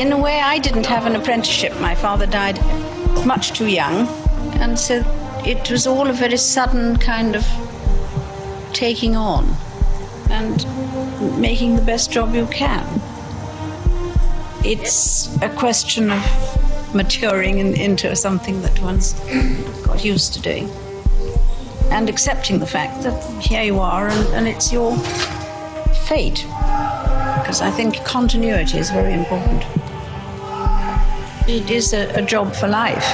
in 0.00 0.12
a 0.12 0.18
way, 0.18 0.40
I 0.40 0.58
didn't 0.58 0.86
have 0.86 1.04
an 1.04 1.14
apprenticeship. 1.14 1.78
My 1.78 1.94
father 1.94 2.24
died 2.24 2.58
much 3.26 3.52
too 3.52 3.66
young, 3.66 4.08
and 4.54 4.78
so 4.78 5.04
it 5.44 5.70
was 5.70 5.86
all 5.86 6.08
a 6.08 6.12
very 6.14 6.38
sudden 6.38 6.96
kind 6.96 7.36
of 7.36 7.46
taking 8.72 9.14
on 9.14 9.54
and 10.30 10.64
making 11.38 11.76
the 11.76 11.82
best 11.82 12.10
job 12.10 12.34
you 12.34 12.46
can. 12.46 12.86
It's 14.64 15.36
a 15.42 15.50
question 15.50 16.10
of 16.10 16.94
maturing 16.94 17.58
in, 17.58 17.74
into 17.74 18.16
something 18.16 18.62
that 18.62 18.80
one's 18.80 19.12
got 19.84 20.02
used 20.02 20.32
to 20.32 20.40
doing 20.40 20.70
and 21.90 22.08
accepting 22.08 22.58
the 22.58 22.66
fact 22.66 23.02
that 23.02 23.22
here 23.42 23.62
you 23.62 23.78
are 23.78 24.08
and, 24.08 24.26
and 24.28 24.48
it's 24.48 24.72
your 24.72 24.96
fate. 26.08 26.46
Because 27.36 27.60
I 27.60 27.70
think 27.70 28.02
continuity 28.04 28.78
is 28.78 28.90
very 28.90 29.12
important. 29.12 29.79
It 31.48 31.70
is 31.70 31.92
a, 31.92 32.08
a 32.14 32.22
job 32.22 32.54
for 32.54 32.68
life. 32.68 33.04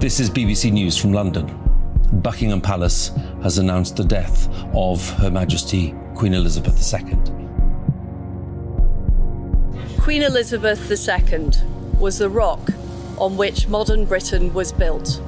This 0.00 0.18
is 0.18 0.30
BBC 0.30 0.72
News 0.72 0.96
from 0.96 1.12
London. 1.12 1.54
Buckingham 2.22 2.60
Palace 2.60 3.10
has 3.42 3.58
announced 3.58 3.96
the 3.96 4.04
death 4.04 4.48
of 4.74 5.08
Her 5.18 5.30
Majesty 5.30 5.94
Queen 6.14 6.34
Elizabeth 6.34 6.92
II. 6.92 7.18
Queen 9.98 10.22
Elizabeth 10.22 10.90
II 10.90 11.50
was 11.98 12.18
the 12.18 12.30
rock 12.30 12.60
on 13.18 13.36
which 13.36 13.68
modern 13.68 14.06
Britain 14.06 14.52
was 14.54 14.72
built. 14.72 15.20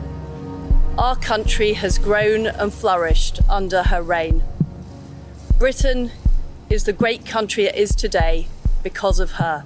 Our 0.98 1.16
country 1.16 1.72
has 1.72 1.96
grown 1.96 2.46
and 2.46 2.72
flourished 2.72 3.40
under 3.48 3.84
her 3.84 4.02
reign. 4.02 4.42
Britain 5.58 6.10
is 6.68 6.84
the 6.84 6.92
great 6.92 7.24
country 7.24 7.64
it 7.64 7.74
is 7.74 7.94
today 7.94 8.46
because 8.82 9.18
of 9.18 9.32
her. 9.32 9.64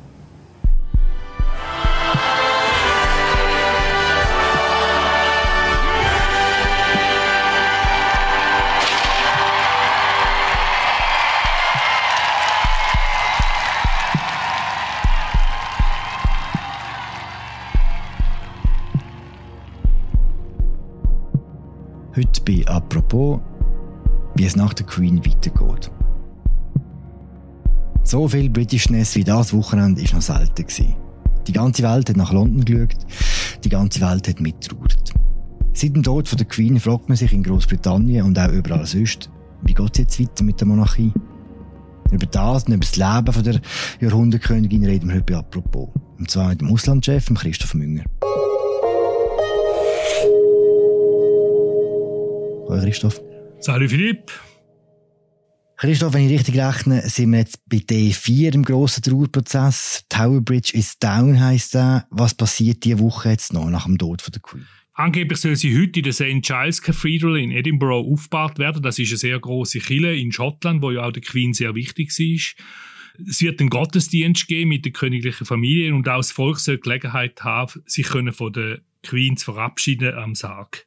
Heute 22.17 22.41
bei 22.47 22.67
«Apropos», 22.67 23.41
wie 24.37 24.47
es 24.47 24.57
nach 24.57 24.73
der 24.73 24.87
Queen 24.87 25.19
weitergeht. 25.19 25.91
So 28.05 28.27
viel 28.27 28.49
Britishness 28.49 29.17
wie 29.17 29.25
das 29.25 29.53
Wochenende 29.53 30.03
war 30.03 30.15
noch 30.15 30.23
selten. 30.23 30.95
Die 31.47 31.53
ganze 31.53 31.83
Welt 31.83 32.09
hat 32.09 32.17
nach 32.17 32.33
London 32.33 32.65
geschaut, 32.65 32.97
die 33.63 33.69
ganze 33.69 34.01
Welt 34.01 34.29
hat 34.29 34.41
mittrauert. 34.41 35.13
Seit 35.75 35.95
dem 35.95 36.03
Tod 36.03 36.41
der 36.41 36.47
Queen 36.47 36.81
fragt 36.81 37.11
man 37.11 37.19
sich 37.19 37.35
in 37.35 37.43
Großbritannien 37.43 38.25
und 38.25 38.39
auch 38.39 38.51
überall 38.51 38.87
sonst, 38.87 39.29
wie 39.65 39.75
geht 39.75 39.93
es 39.93 39.99
jetzt 39.99 40.19
weiter 40.19 40.45
mit 40.45 40.59
der 40.59 40.69
Monarchie? 40.69 41.13
Über 42.13 42.25
das 42.25 42.65
und 42.65 42.73
über 42.73 42.87
das 42.87 42.97
Leben 42.97 43.45
der 43.45 43.61
Jahrhundertkönigin 44.01 44.87
reden 44.87 45.09
wir 45.09 45.17
heute 45.17 45.35
bei 45.35 45.37
«Apropos». 45.37 45.91
Und 46.19 46.31
zwar 46.31 46.49
mit 46.49 46.63
dem 46.63 46.73
Auslandchef, 46.73 47.27
Christoph 47.35 47.75
Münger. 47.75 48.05
Hallo 52.69 52.83
Christoph. 52.83 53.21
Salut 53.61 53.91
Philipp. 53.91 54.33
Christoph, 55.77 56.15
wenn 56.15 56.27
ich 56.27 56.33
richtig 56.33 56.59
rechne, 56.59 57.03
sind 57.09 57.31
wir 57.31 57.41
jetzt 57.41 57.61
bei 57.69 57.77
D4 57.77 58.55
im 58.55 58.65
grossen 58.65 59.03
Trauerprozess. 59.05 60.05
Tower 60.09 60.41
Bridge 60.41 60.73
is 60.75 60.99
down 60.99 61.39
heisst 61.39 61.75
der. 61.75 62.07
Was 62.11 62.35
passiert 62.35 62.83
diese 62.85 62.99
Woche 62.99 63.29
jetzt 63.29 63.53
noch 63.53 63.71
nach 63.71 63.85
dem 63.85 63.99
Tod 63.99 64.21
von 64.21 64.33
der 64.33 64.43
Queen? 64.43 64.67
Angeblich 64.95 65.39
soll 65.39 65.55
sie 65.55 65.79
heute 65.79 66.01
in 66.01 66.05
der 66.05 66.13
St. 66.13 66.43
Giles 66.43 66.83
Cathedral 66.83 67.37
in 67.37 67.53
Edinburgh 67.53 68.11
aufgebaut 68.11 68.59
werden. 68.59 68.83
Das 68.83 68.99
ist 68.99 69.11
eine 69.11 69.19
sehr 69.19 69.39
große 69.39 69.79
Kille 69.79 70.17
in 70.17 70.33
Schottland, 70.33 70.83
wo 70.83 70.91
ja 70.91 71.05
auch 71.05 71.13
der 71.13 71.23
Queen 71.23 71.53
sehr 71.53 71.75
wichtig 71.75 72.11
war. 72.19 73.27
Es 73.29 73.41
wird 73.43 73.61
einen 73.61 73.71
Gottesdienst 73.71 74.49
geben 74.49 74.71
mit 74.71 74.85
der 74.85 74.93
königlichen 74.93 75.47
Familie 75.47 75.95
und 75.95 76.09
auch 76.09 76.17
das 76.17 76.33
Volk 76.33 76.59
soll 76.59 76.79
Gelegenheit 76.79 77.45
haben, 77.45 77.83
sich 77.87 78.09
von 78.09 78.53
der 78.53 78.81
Queen 79.03 79.37
zu 79.37 79.53
verabschieden 79.53 80.15
am 80.15 80.35
Sarg. 80.35 80.87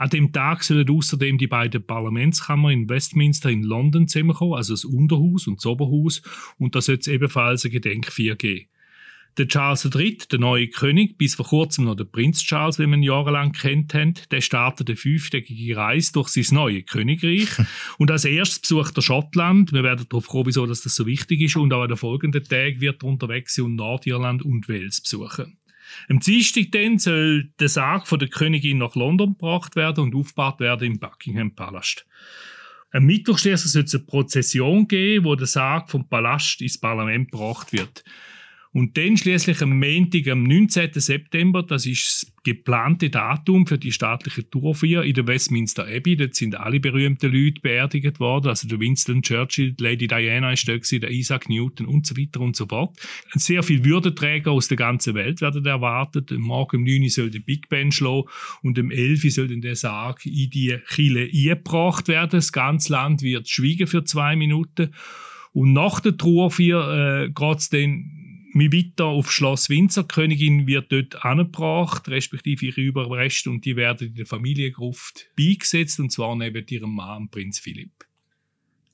An 0.00 0.08
dem 0.08 0.32
Tag 0.32 0.62
sollen 0.64 0.88
außerdem 0.88 1.36
die 1.36 1.46
beiden 1.46 1.86
Parlamentskammern 1.86 2.72
in 2.72 2.88
Westminster 2.88 3.50
in 3.50 3.62
London 3.62 4.08
zusammenkommen, 4.08 4.54
also 4.54 4.72
das 4.72 4.86
Unterhaus 4.86 5.46
und 5.46 5.58
das 5.58 5.66
Oberhaus, 5.66 6.22
und 6.56 6.74
da 6.74 6.80
soll 6.80 6.96
es 6.98 7.06
ebenfalls 7.06 7.66
ein 7.66 7.70
Gedenkfeier 7.70 8.34
geben. 8.34 8.64
Der 9.36 9.46
Charles 9.46 9.84
III., 9.84 10.16
der 10.32 10.38
neue 10.38 10.68
König, 10.68 11.18
bis 11.18 11.34
vor 11.34 11.44
kurzem 11.44 11.84
noch 11.84 11.96
der 11.96 12.04
Prinz 12.04 12.40
Charles, 12.40 12.78
wie 12.78 12.86
man 12.86 13.02
jahrelang 13.02 13.52
kennt 13.52 13.92
haben, 13.92 14.14
der 14.30 14.40
startet 14.40 14.88
eine 14.88 14.96
fünftägige 14.96 15.76
Reise 15.76 16.14
durch 16.14 16.28
sein 16.28 16.46
neues 16.50 16.86
Königreich. 16.86 17.50
und 17.98 18.10
als 18.10 18.24
erstes 18.24 18.62
besucht 18.62 18.96
er 18.96 19.02
Schottland. 19.02 19.74
Wir 19.74 19.82
werden 19.82 20.06
darauf 20.08 20.28
kommen, 20.28 20.46
wieso 20.46 20.64
das 20.64 20.82
so 20.82 21.04
wichtig 21.04 21.42
ist. 21.42 21.56
Und 21.56 21.74
auch 21.74 21.82
an 21.82 21.88
den 21.88 21.98
folgenden 21.98 22.42
Tagen 22.42 22.80
wird 22.80 23.02
er 23.02 23.06
unterwegs 23.06 23.54
sein 23.54 23.66
und 23.66 23.76
Nordirland 23.76 24.42
und 24.42 24.66
Wales 24.66 25.02
besuchen. 25.02 25.58
Am 26.08 26.20
Dienstag 26.20 26.72
dann 26.72 26.98
soll 26.98 27.50
der 27.58 27.68
Sarg 27.68 28.06
von 28.06 28.18
der 28.18 28.28
Königin 28.28 28.78
nach 28.78 28.94
London 28.94 29.30
gebracht 29.30 29.76
werden 29.76 30.04
und 30.04 30.14
aufgebaut 30.14 30.60
werden 30.60 30.86
im 30.86 30.98
Buckingham 30.98 31.54
Palast. 31.54 32.06
Am 32.92 33.04
Mittwoch 33.04 33.38
soll 33.38 33.52
es 33.52 33.76
eine 33.76 34.04
Prozession 34.04 34.88
geben, 34.88 35.24
wo 35.24 35.34
der 35.36 35.46
Sarg 35.46 35.90
vom 35.90 36.08
Palast 36.08 36.60
ins 36.60 36.78
Parlament 36.78 37.30
gebracht 37.30 37.72
wird. 37.72 38.04
Und 38.72 38.96
dann 38.96 39.16
schließlich 39.16 39.62
am 39.62 39.80
Montag, 39.80 40.28
am 40.28 40.44
19. 40.44 40.90
September, 40.94 41.64
das 41.64 41.86
ist 41.86 42.22
das 42.22 42.32
geplante 42.44 43.10
Datum 43.10 43.66
für 43.66 43.78
die 43.78 43.90
staatliche 43.90 44.48
Tourfeier 44.48 45.02
in 45.02 45.14
der 45.14 45.26
Westminster 45.26 45.88
Abbey. 45.88 46.16
Dort 46.16 46.36
sind 46.36 46.54
alle 46.54 46.78
berühmten 46.78 47.32
Leute 47.32 47.60
beerdigt 47.60 48.20
worden. 48.20 48.46
Also 48.46 48.68
der 48.68 48.78
Winston 48.78 49.22
Churchill, 49.22 49.74
Lady 49.80 50.06
Diana 50.06 50.52
ist 50.52 50.68
dort 50.68 50.88
der 50.88 51.10
Isaac 51.10 51.48
Newton 51.48 51.86
und 51.86 52.06
so 52.06 52.16
weiter 52.16 52.40
und 52.40 52.54
so 52.54 52.64
fort. 52.66 52.96
Sehr 53.34 53.64
viele 53.64 53.84
Würdenträger 53.84 54.52
aus 54.52 54.68
der 54.68 54.76
ganzen 54.76 55.14
Welt 55.14 55.40
werden 55.40 55.66
erwartet. 55.66 56.30
Morgen 56.30 56.76
um 56.76 56.84
9 56.84 57.02
Uhr 57.02 57.10
soll 57.10 57.30
der 57.30 57.40
Big 57.40 57.68
Ben 57.68 57.90
schlagen 57.90 58.28
und 58.62 58.78
um 58.78 58.92
11 58.92 59.24
Uhr 59.24 59.30
soll 59.32 59.48
dann 59.48 59.62
der 59.62 59.74
Sarg 59.74 60.24
in 60.24 60.48
die 60.48 60.78
Kille 60.90 61.24
eingebracht 61.24 62.06
werden. 62.06 62.30
Das 62.30 62.52
ganze 62.52 62.92
Land 62.92 63.22
wird 63.22 63.48
schweigen 63.48 63.88
für 63.88 64.04
zwei 64.04 64.36
Minuten. 64.36 64.94
Und 65.52 65.72
nach 65.72 65.98
der 65.98 66.16
Trauerfeier 66.16 67.24
äh, 67.24 67.30
geht 67.30 67.58
es 67.58 67.68
dann 67.70 68.19
weiter 68.54 69.06
auf 69.06 69.30
Schloss 69.30 69.68
Windsor. 69.68 70.04
Die 70.04 70.08
Königin 70.08 70.66
wird 70.66 70.92
dort 70.92 71.24
angebracht, 71.24 72.08
respektive 72.08 72.66
ihre 72.66 72.80
Überreste, 72.80 73.50
und 73.50 73.64
die 73.64 73.76
werden 73.76 74.08
in 74.08 74.14
der 74.14 74.26
Familiengruft 74.26 75.28
beigesetzt, 75.36 76.00
und 76.00 76.10
zwar 76.10 76.36
neben 76.36 76.66
ihrem 76.66 76.94
Mann, 76.94 77.28
Prinz 77.28 77.58
Philipp. 77.58 77.92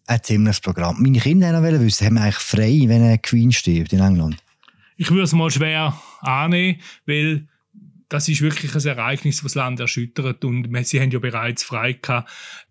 Ein 0.06 0.22
ziemliches 0.22 0.60
Programm. 0.60 1.02
Meine 1.02 1.18
Kinder 1.18 1.62
wollen 1.62 1.80
wissen, 1.80 2.06
haben 2.06 2.14
wir 2.14 2.22
eigentlich 2.22 2.36
frei, 2.36 2.82
wenn 2.86 3.02
eine 3.02 3.18
Queen 3.18 3.50
stirbt 3.50 3.92
in 3.92 4.00
England? 4.00 4.36
Ich 4.96 5.10
würde 5.10 5.24
es 5.24 5.32
mal 5.32 5.50
schwer 5.50 6.00
annehmen, 6.20 6.80
weil 7.06 7.48
das 8.08 8.28
ist 8.28 8.40
wirklich 8.40 8.74
ein 8.74 8.86
Ereignis, 8.86 9.36
das 9.36 9.44
das 9.44 9.54
Land 9.56 9.80
erschüttert. 9.80 10.44
Und 10.44 10.68
sie 10.84 11.00
haben 11.00 11.10
ja 11.10 11.18
bereits 11.18 11.64
frei 11.64 11.98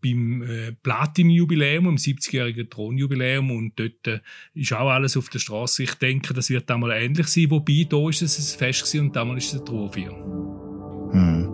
beim 0.01 0.41
äh, 0.43 0.71
Platin-Jubiläum, 0.83 1.87
im 1.87 1.95
70-jährigen 1.97 2.69
Thronjubiläum. 2.69 3.51
Und 3.51 3.73
dort 3.77 4.07
äh, 4.07 4.19
ist 4.53 4.73
auch 4.73 4.89
alles 4.89 5.17
auf 5.17 5.29
der 5.29 5.39
Straße. 5.39 5.83
Ich 5.83 5.95
denke, 5.95 6.33
das 6.33 6.49
wird 6.49 6.71
einmal 6.71 6.91
ähnlich 6.91 7.27
sein. 7.27 7.51
Wobei, 7.51 7.85
da 7.89 8.09
ist 8.09 8.21
es 8.21 8.53
ein 8.53 8.57
Fest 8.57 8.95
und 8.95 9.15
damals 9.15 9.45
ist 9.45 9.53
es 9.53 9.59
ein 9.59 9.65
Trauerfeier. 9.65 10.11
Hm. 11.11 11.51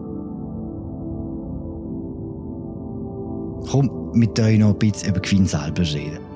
Komm, 3.68 4.12
mit 4.14 4.40
euch 4.40 4.58
noch 4.58 4.74
ein 4.74 4.80
bisschen 4.80 5.10
über 5.10 5.22
Queen 5.22 5.46
selber 5.46 5.82
reden. 5.82 6.31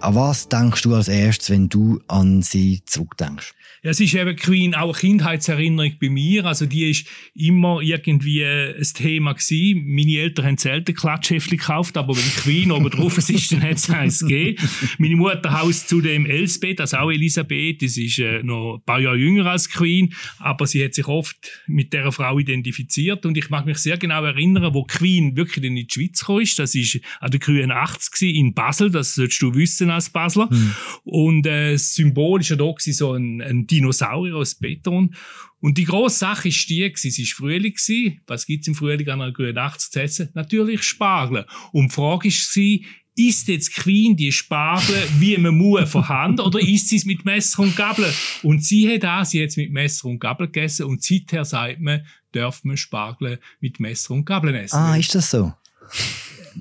An 0.00 0.14
was 0.14 0.48
denkst 0.48 0.82
du 0.82 0.94
als 0.94 1.08
erstes, 1.08 1.50
wenn 1.50 1.68
du 1.68 2.00
an 2.08 2.40
sie 2.40 2.82
zurückdenkst? 2.86 3.52
Ja, 3.82 3.92
es 3.92 4.00
ist 4.00 4.12
eben 4.14 4.36
Queen 4.36 4.74
auch 4.74 4.90
eine 4.90 4.92
Kindheitserinnerung 4.92 5.94
bei 5.98 6.10
mir. 6.10 6.44
Also 6.44 6.66
die 6.66 6.90
ist 6.90 7.06
immer 7.34 7.80
irgendwie 7.80 8.44
ein 8.44 8.82
Thema 8.94 9.32
gewesen. 9.32 9.84
Meine 9.86 10.18
Eltern 10.18 10.44
haben 10.44 10.58
selten 10.58 10.94
Klatschheftchen 10.94 11.56
gekauft, 11.56 11.96
aber 11.96 12.14
wenn 12.14 12.22
Queen 12.42 12.72
oben 12.72 12.90
drauf 12.90 13.16
ist, 13.16 13.52
dann 13.52 13.62
hat 13.62 13.76
es 13.76 13.88
eins 13.88 14.20
gegeben. 14.20 14.62
Meine 14.98 15.16
Mutter 15.16 15.58
haust 15.58 15.88
zudem 15.88 16.26
Elsbeth, 16.26 16.80
also 16.80 16.98
auch 16.98 17.10
Elisabeth. 17.10 17.80
Das 17.80 17.96
ist 17.96 18.18
äh, 18.18 18.42
noch 18.42 18.76
ein 18.76 18.84
paar 18.84 19.00
Jahre 19.00 19.16
jünger 19.16 19.46
als 19.46 19.70
Queen, 19.70 20.12
aber 20.38 20.66
sie 20.66 20.84
hat 20.84 20.92
sich 20.92 21.06
oft 21.06 21.38
mit 21.66 21.94
der 21.94 22.12
Frau 22.12 22.38
identifiziert 22.38 23.24
und 23.24 23.38
ich 23.38 23.48
mag 23.48 23.64
mich 23.64 23.78
sehr 23.78 23.96
genau 23.96 24.22
erinnern, 24.24 24.74
wo 24.74 24.84
Queen 24.84 25.36
wirklich 25.36 25.64
in 25.64 25.76
die 25.76 25.88
Schweiz 25.90 26.24
kam. 26.24 26.40
Das 26.56 26.74
ist 26.74 27.00
an 27.20 27.30
der 27.30 27.40
Grünen 27.40 27.70
80 27.70 28.36
in 28.36 28.52
Basel, 28.52 28.90
das 28.90 29.14
solltest 29.14 29.40
du 29.40 29.54
wissen 29.54 29.89
gewesen 29.90 29.94
als 29.94 30.10
Basler. 30.10 30.48
Mhm. 30.50 30.74
Und 31.04 31.46
äh, 31.46 31.76
Symbol 31.76 32.40
ist 32.40 32.50
ja 32.50 32.56
da 32.56 32.64
gewesen, 32.64 32.92
so 32.92 33.12
ein, 33.12 33.42
ein 33.42 33.66
Dinosaurier 33.66 34.36
aus 34.36 34.54
Beton. 34.54 35.14
Und 35.60 35.76
die 35.76 35.84
grosse 35.84 36.20
Sache 36.20 36.48
ist 36.48 36.68
die, 36.70 36.80
gewesen, 36.80 37.08
es 37.08 37.18
war 37.18 37.36
Frühling. 37.36 37.74
Gewesen. 37.74 38.20
Was 38.26 38.46
gibt's 38.46 38.68
im 38.68 38.74
Frühling 38.74 39.08
an 39.08 39.20
einer 39.20 39.32
grünen 39.32 39.54
Nacht 39.54 39.80
zu 39.80 40.00
essen? 40.00 40.30
Natürlich 40.34 40.82
Spargel. 40.82 41.46
Und 41.72 41.88
die 41.88 41.94
Frage 41.94 42.28
war, 42.28 42.88
isst 43.16 43.48
jetzt 43.48 43.74
Queen 43.74 44.16
die 44.16 44.32
Spargel, 44.32 44.96
wie 45.18 45.36
man 45.36 45.56
muss, 45.56 45.90
von 45.90 46.08
Hand, 46.08 46.40
oder 46.40 46.58
isst 46.60 46.88
sie 46.88 46.96
es 46.96 47.04
mit 47.04 47.24
Messer 47.24 47.62
und 47.62 47.76
Gabel? 47.76 48.10
Und 48.42 48.64
sie 48.64 48.88
hat 48.88 49.26
sie 49.26 49.42
hat 49.42 49.56
mit 49.56 49.72
Messer 49.72 50.08
und 50.08 50.20
Gabel 50.20 50.46
gegessen 50.46 50.86
und 50.86 51.02
seither 51.02 51.44
sagt 51.44 51.80
man, 51.80 52.06
darf 52.32 52.64
man 52.64 52.76
Spargel 52.76 53.40
mit 53.60 53.80
Messer 53.80 54.14
und 54.14 54.24
Gabel 54.24 54.54
essen. 54.54 54.76
Ah, 54.76 54.96
ist 54.96 55.14
das 55.14 55.30
so? 55.30 55.52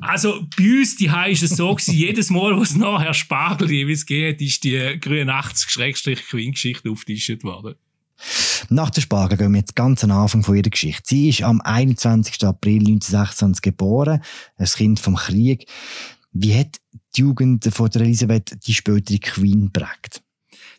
Also 0.02 0.48
bei 0.58 0.80
uns 0.80 0.96
die 0.96 1.12
ist 1.28 1.44
es 1.44 1.58
so 1.58 1.74
gewesen, 1.74 1.94
jedes 1.96 2.30
Mal, 2.30 2.56
wo 2.56 2.62
es 2.62 2.76
nachher 2.76 3.14
Spargel 3.14 3.72
jeweils 3.72 4.06
geht, 4.06 4.42
ist 4.42 4.64
die 4.64 4.78
83-Queen-Geschichte 4.78 6.90
aufgetischt 6.90 7.44
worden. 7.44 7.76
Nach 8.70 8.90
der 8.90 9.02
Spargel 9.02 9.38
gehen 9.38 9.54
wir 9.54 9.60
jetzt 9.60 9.76
ganz 9.76 10.04
am 10.04 10.12
Anfang 10.12 10.44
von 10.44 10.56
ihrer 10.56 10.70
Geschichte. 10.70 11.04
Sie 11.06 11.30
ist 11.30 11.42
am 11.42 11.62
21. 11.62 12.44
April 12.44 12.80
1926 12.80 13.62
geboren, 13.62 14.22
ein 14.58 14.66
Kind 14.66 15.00
vom 15.00 15.16
Krieg. 15.16 15.68
Wie 16.32 16.58
hat 16.58 16.80
die 17.16 17.22
Jugend 17.22 17.66
von 17.74 17.90
der 17.90 18.02
Elisabeth 18.02 18.58
die 18.68 18.74
spätere 18.74 19.18
Queen 19.18 19.72
prägt? 19.72 20.22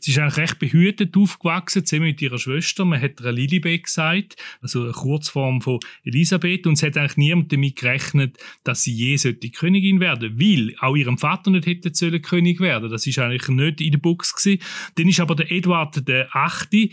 Sie 0.00 0.10
ist 0.10 0.18
eigentlich 0.18 0.36
recht 0.36 0.58
behütet 0.58 1.16
aufgewachsen, 1.16 1.84
zusammen 1.84 2.06
mit 2.06 2.22
ihrer 2.22 2.38
Schwester. 2.38 2.84
Man 2.84 3.00
hat 3.00 3.20
ihr 3.20 3.32
Lilibet 3.32 3.84
gesagt, 3.84 4.36
also 4.60 4.82
eine 4.82 4.92
Kurzform 4.92 5.60
von 5.60 5.78
Elisabeth. 6.02 6.66
Und 6.66 6.74
es 6.74 6.82
hat 6.82 6.96
eigentlich 6.96 7.16
niemand 7.16 7.52
damit 7.52 7.76
gerechnet, 7.76 8.38
dass 8.64 8.82
sie 8.82 8.92
je 8.92 9.16
sollte 9.16 9.50
Königin 9.50 10.00
werden 10.00 10.40
weil 10.40 10.74
auch 10.80 10.96
ihrem 10.96 11.18
Vater 11.18 11.50
nicht 11.50 11.66
hätte 11.66 11.90
sollen 11.92 12.22
König 12.22 12.60
werden. 12.60 12.90
Das 12.90 13.06
ist 13.06 13.18
eigentlich 13.18 13.48
nicht 13.48 13.80
in 13.80 13.92
der 13.92 13.98
Box 13.98 14.34
gewesen. 14.34 14.62
Dann 14.94 15.08
ist 15.08 15.20
aber 15.20 15.34
der 15.34 15.50
Eduard 15.50 16.06
der 16.08 16.34
Achte 16.34 16.88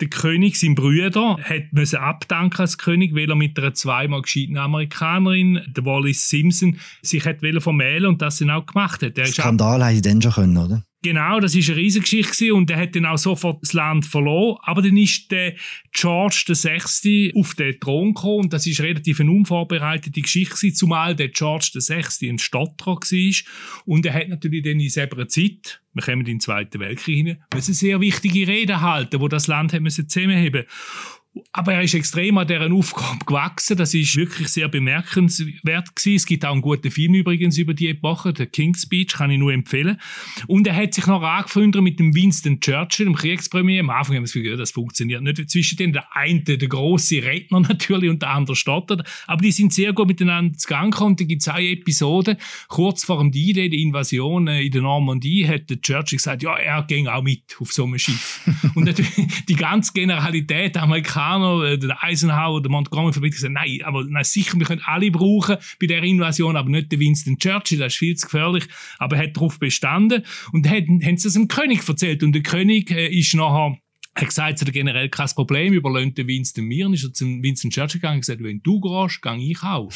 der 0.00 0.08
König, 0.08 0.58
sein 0.58 0.74
Bruder, 0.74 1.38
hat 1.38 1.94
abdanken 1.94 2.60
als 2.60 2.76
König, 2.76 3.14
weil 3.14 3.30
er 3.30 3.36
mit 3.36 3.56
einer 3.56 3.72
zweimal 3.72 4.22
gescheiten 4.22 4.56
Amerikanerin, 4.56 5.60
der 5.68 5.84
Wallis 5.84 6.28
Simpson, 6.28 6.78
sich 7.02 7.22
vermählen 7.22 8.06
und 8.06 8.20
das 8.20 8.38
dann 8.38 8.50
auch 8.50 8.66
gemacht 8.66 9.02
hat. 9.02 9.16
Der 9.16 9.26
Skandal 9.26 9.94
sie 9.94 10.02
dann 10.02 10.20
schon 10.20 10.32
können, 10.32 10.56
oder? 10.56 10.82
Genau, 11.04 11.40
das 11.40 11.56
ist 11.56 11.68
eine 11.68 11.78
Riesengeschichte 11.78 12.54
und 12.54 12.70
er 12.70 12.78
hat 12.78 12.94
dann 12.94 13.06
auch 13.06 13.18
sofort 13.18 13.60
das 13.60 13.72
Land 13.72 14.06
verloren. 14.06 14.58
Aber 14.62 14.82
dann 14.82 14.96
ist 14.96 15.32
der 15.32 15.56
George 15.90 16.44
VI. 16.46 17.32
auf 17.34 17.54
den 17.54 17.80
Thron 17.80 18.14
gekommen 18.14 18.44
und 18.44 18.52
das 18.52 18.68
ist 18.68 18.80
relativ 18.80 19.18
eine 19.18 19.32
unvorbereitete 19.32 20.22
Geschichte 20.22 20.72
zumal 20.72 21.16
der 21.16 21.30
George 21.30 21.70
VI. 21.74 22.30
ein 22.30 22.38
Stotterer 22.38 22.94
war 22.94 23.32
und 23.84 24.06
er 24.06 24.14
hat 24.14 24.28
natürlich 24.28 24.62
dann 24.62 24.78
in 24.78 24.88
selber 24.90 25.26
Zeit, 25.26 25.82
wir 25.92 26.04
kommen 26.04 26.20
in 26.20 26.26
den 26.26 26.40
Zweiten 26.40 26.78
Weltkrieg 26.78 27.16
hinein, 27.16 27.42
eine 27.50 27.62
sehr 27.62 28.00
wichtige 28.00 28.46
Rede 28.46 28.80
halten, 28.80 29.20
wo 29.20 29.26
das 29.26 29.48
Land 29.48 29.72
zusammenheben 29.72 30.66
aber 31.52 31.72
er 31.72 31.82
ist 31.82 31.94
extrem 31.94 32.36
an 32.36 32.46
dieser 32.46 32.70
Aufgabe 32.70 33.24
gewachsen. 33.24 33.76
Das 33.76 33.94
ist 33.94 34.14
wirklich 34.16 34.48
sehr 34.48 34.68
bemerkenswert 34.68 35.96
gewesen. 35.96 36.16
Es 36.16 36.26
gibt 36.26 36.44
auch 36.44 36.52
einen 36.52 36.60
guten 36.60 36.90
Film 36.90 37.14
übrigens 37.14 37.56
über 37.56 37.72
die 37.72 37.88
Epoche, 37.88 38.34
der 38.34 38.46
King's 38.46 38.82
Speech, 38.82 39.14
kann 39.14 39.30
ich 39.30 39.38
nur 39.38 39.52
empfehlen. 39.52 39.98
Und 40.46 40.66
er 40.66 40.76
hat 40.76 40.92
sich 40.92 41.06
noch 41.06 41.22
angefreundet 41.22 41.80
mit 41.80 41.98
dem 41.98 42.14
Winston 42.14 42.60
Churchill, 42.60 43.06
dem 43.06 43.14
Kriegspremier. 43.14 43.80
Am 43.80 43.90
Anfang 43.90 44.16
haben 44.16 44.24
wir 44.24 44.32
Gefühl, 44.32 44.56
das 44.58 44.72
funktioniert 44.72 45.22
nicht. 45.22 45.50
Zwischen 45.50 45.78
denen 45.78 45.94
der 45.94 46.14
eine, 46.14 46.42
der 46.42 46.68
große 46.68 47.22
Redner 47.22 47.60
natürlich 47.68 48.10
und 48.10 48.20
der 48.20 48.30
andere 48.30 48.54
stottert. 48.54 49.08
Aber 49.26 49.40
die 49.40 49.52
sind 49.52 49.72
sehr 49.72 49.94
gut 49.94 50.08
miteinander 50.08 50.56
zu 50.58 50.68
Gang 50.68 50.92
gekommen. 50.92 51.16
Da 51.16 51.24
gibt 51.24 51.40
es 51.40 51.48
eine 51.48 51.66
Episode, 51.66 52.36
kurz 52.68 53.04
vor 53.04 53.18
dem 53.18 53.32
D-Day, 53.32 53.70
der 53.70 53.78
Invasion 53.78 54.48
äh, 54.48 54.62
in 54.62 54.70
der 54.70 54.82
Normandie, 54.82 55.48
hat 55.48 55.70
der 55.70 55.80
Churchill 55.80 56.18
gesagt, 56.18 56.42
ja, 56.42 56.56
er 56.56 56.82
ging 56.82 57.08
auch 57.08 57.22
mit 57.22 57.56
auf 57.58 57.72
so 57.72 57.84
einem 57.84 57.98
Schiff. 57.98 58.40
und 58.74 58.84
natürlich 58.84 59.44
die 59.48 59.56
ganze 59.56 59.92
Generalität 59.94 60.76
Amerikaner 60.76 61.21
Amerikaner, 61.22 61.64
äh, 61.64 61.78
der 61.78 62.02
Eisenhower, 62.02 62.62
der 62.62 62.70
Montgomery 62.70 63.12
verbindet 63.12 63.36
gesagt, 63.36 63.54
nein, 63.54 63.80
aber 63.84 64.04
nein, 64.04 64.24
sicher, 64.24 64.58
wir 64.58 64.66
können 64.66 64.82
alle 64.84 65.10
brauchen 65.10 65.56
bei 65.80 65.86
der 65.86 66.02
Invasion, 66.02 66.56
aber 66.56 66.68
nicht 66.68 66.92
der 66.92 66.98
Winston 66.98 67.38
Churchill, 67.38 67.78
das 67.78 67.94
ist 67.94 67.98
viel 67.98 68.16
zu 68.16 68.26
gefährlich, 68.26 68.64
aber 68.98 69.16
er 69.16 69.24
hat 69.24 69.36
darauf 69.36 69.58
bestanden 69.58 70.24
und 70.52 70.68
haben, 70.68 71.02
haben 71.04 71.16
sie 71.16 71.28
es 71.28 71.34
dem 71.34 71.48
König 71.48 71.86
erzählt 71.88 72.22
und 72.22 72.32
der 72.32 72.42
König 72.42 72.90
äh, 72.90 73.08
ist 73.08 73.34
nachher 73.34 73.76
er 74.14 74.20
hat 74.20 74.28
gesagt, 74.28 74.56
es 74.56 74.66
hat 74.66 74.72
generell 74.74 75.08
kein 75.08 75.28
Problem, 75.28 75.72
überlöhnt 75.72 76.18
den 76.18 76.26
Winston 76.26 76.66
mir, 76.66 76.86
ist 76.92 77.02
er 77.02 77.14
zum 77.14 77.42
Winston 77.42 77.70
Churchill 77.70 77.98
gegangen 77.98 78.16
und 78.16 78.20
gesagt, 78.20 78.42
wenn 78.42 78.62
du 78.62 78.78
gehst, 78.78 79.22
gehe 79.22 79.38
ich 79.38 79.62
auch. 79.62 79.90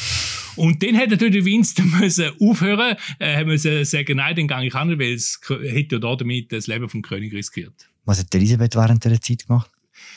Und 0.55 0.81
dann 0.81 0.97
hat 0.97 1.11
natürlich 1.11 1.45
Winston 1.45 1.91
müssen 1.99 2.31
aufhören, 2.41 2.95
äh, 3.19 3.45
müssen 3.45 3.85
sagen, 3.85 4.17
nein, 4.17 4.35
dann 4.35 4.47
gehe 4.47 4.65
ich 4.65 4.73
auch 4.73 4.85
nicht, 4.85 4.99
weil 4.99 5.13
es 5.13 5.39
hätte 5.47 5.97
ja 5.97 5.99
da 5.99 6.15
damit 6.15 6.51
das 6.51 6.65
Leben 6.65 6.89
vom 6.89 7.03
König 7.03 7.31
riskiert. 7.31 7.75
Was 8.05 8.17
hat 8.17 8.33
Elisabeth 8.33 8.75
während 8.75 9.05
dieser 9.05 9.21
Zeit 9.21 9.45
gemacht? 9.45 9.69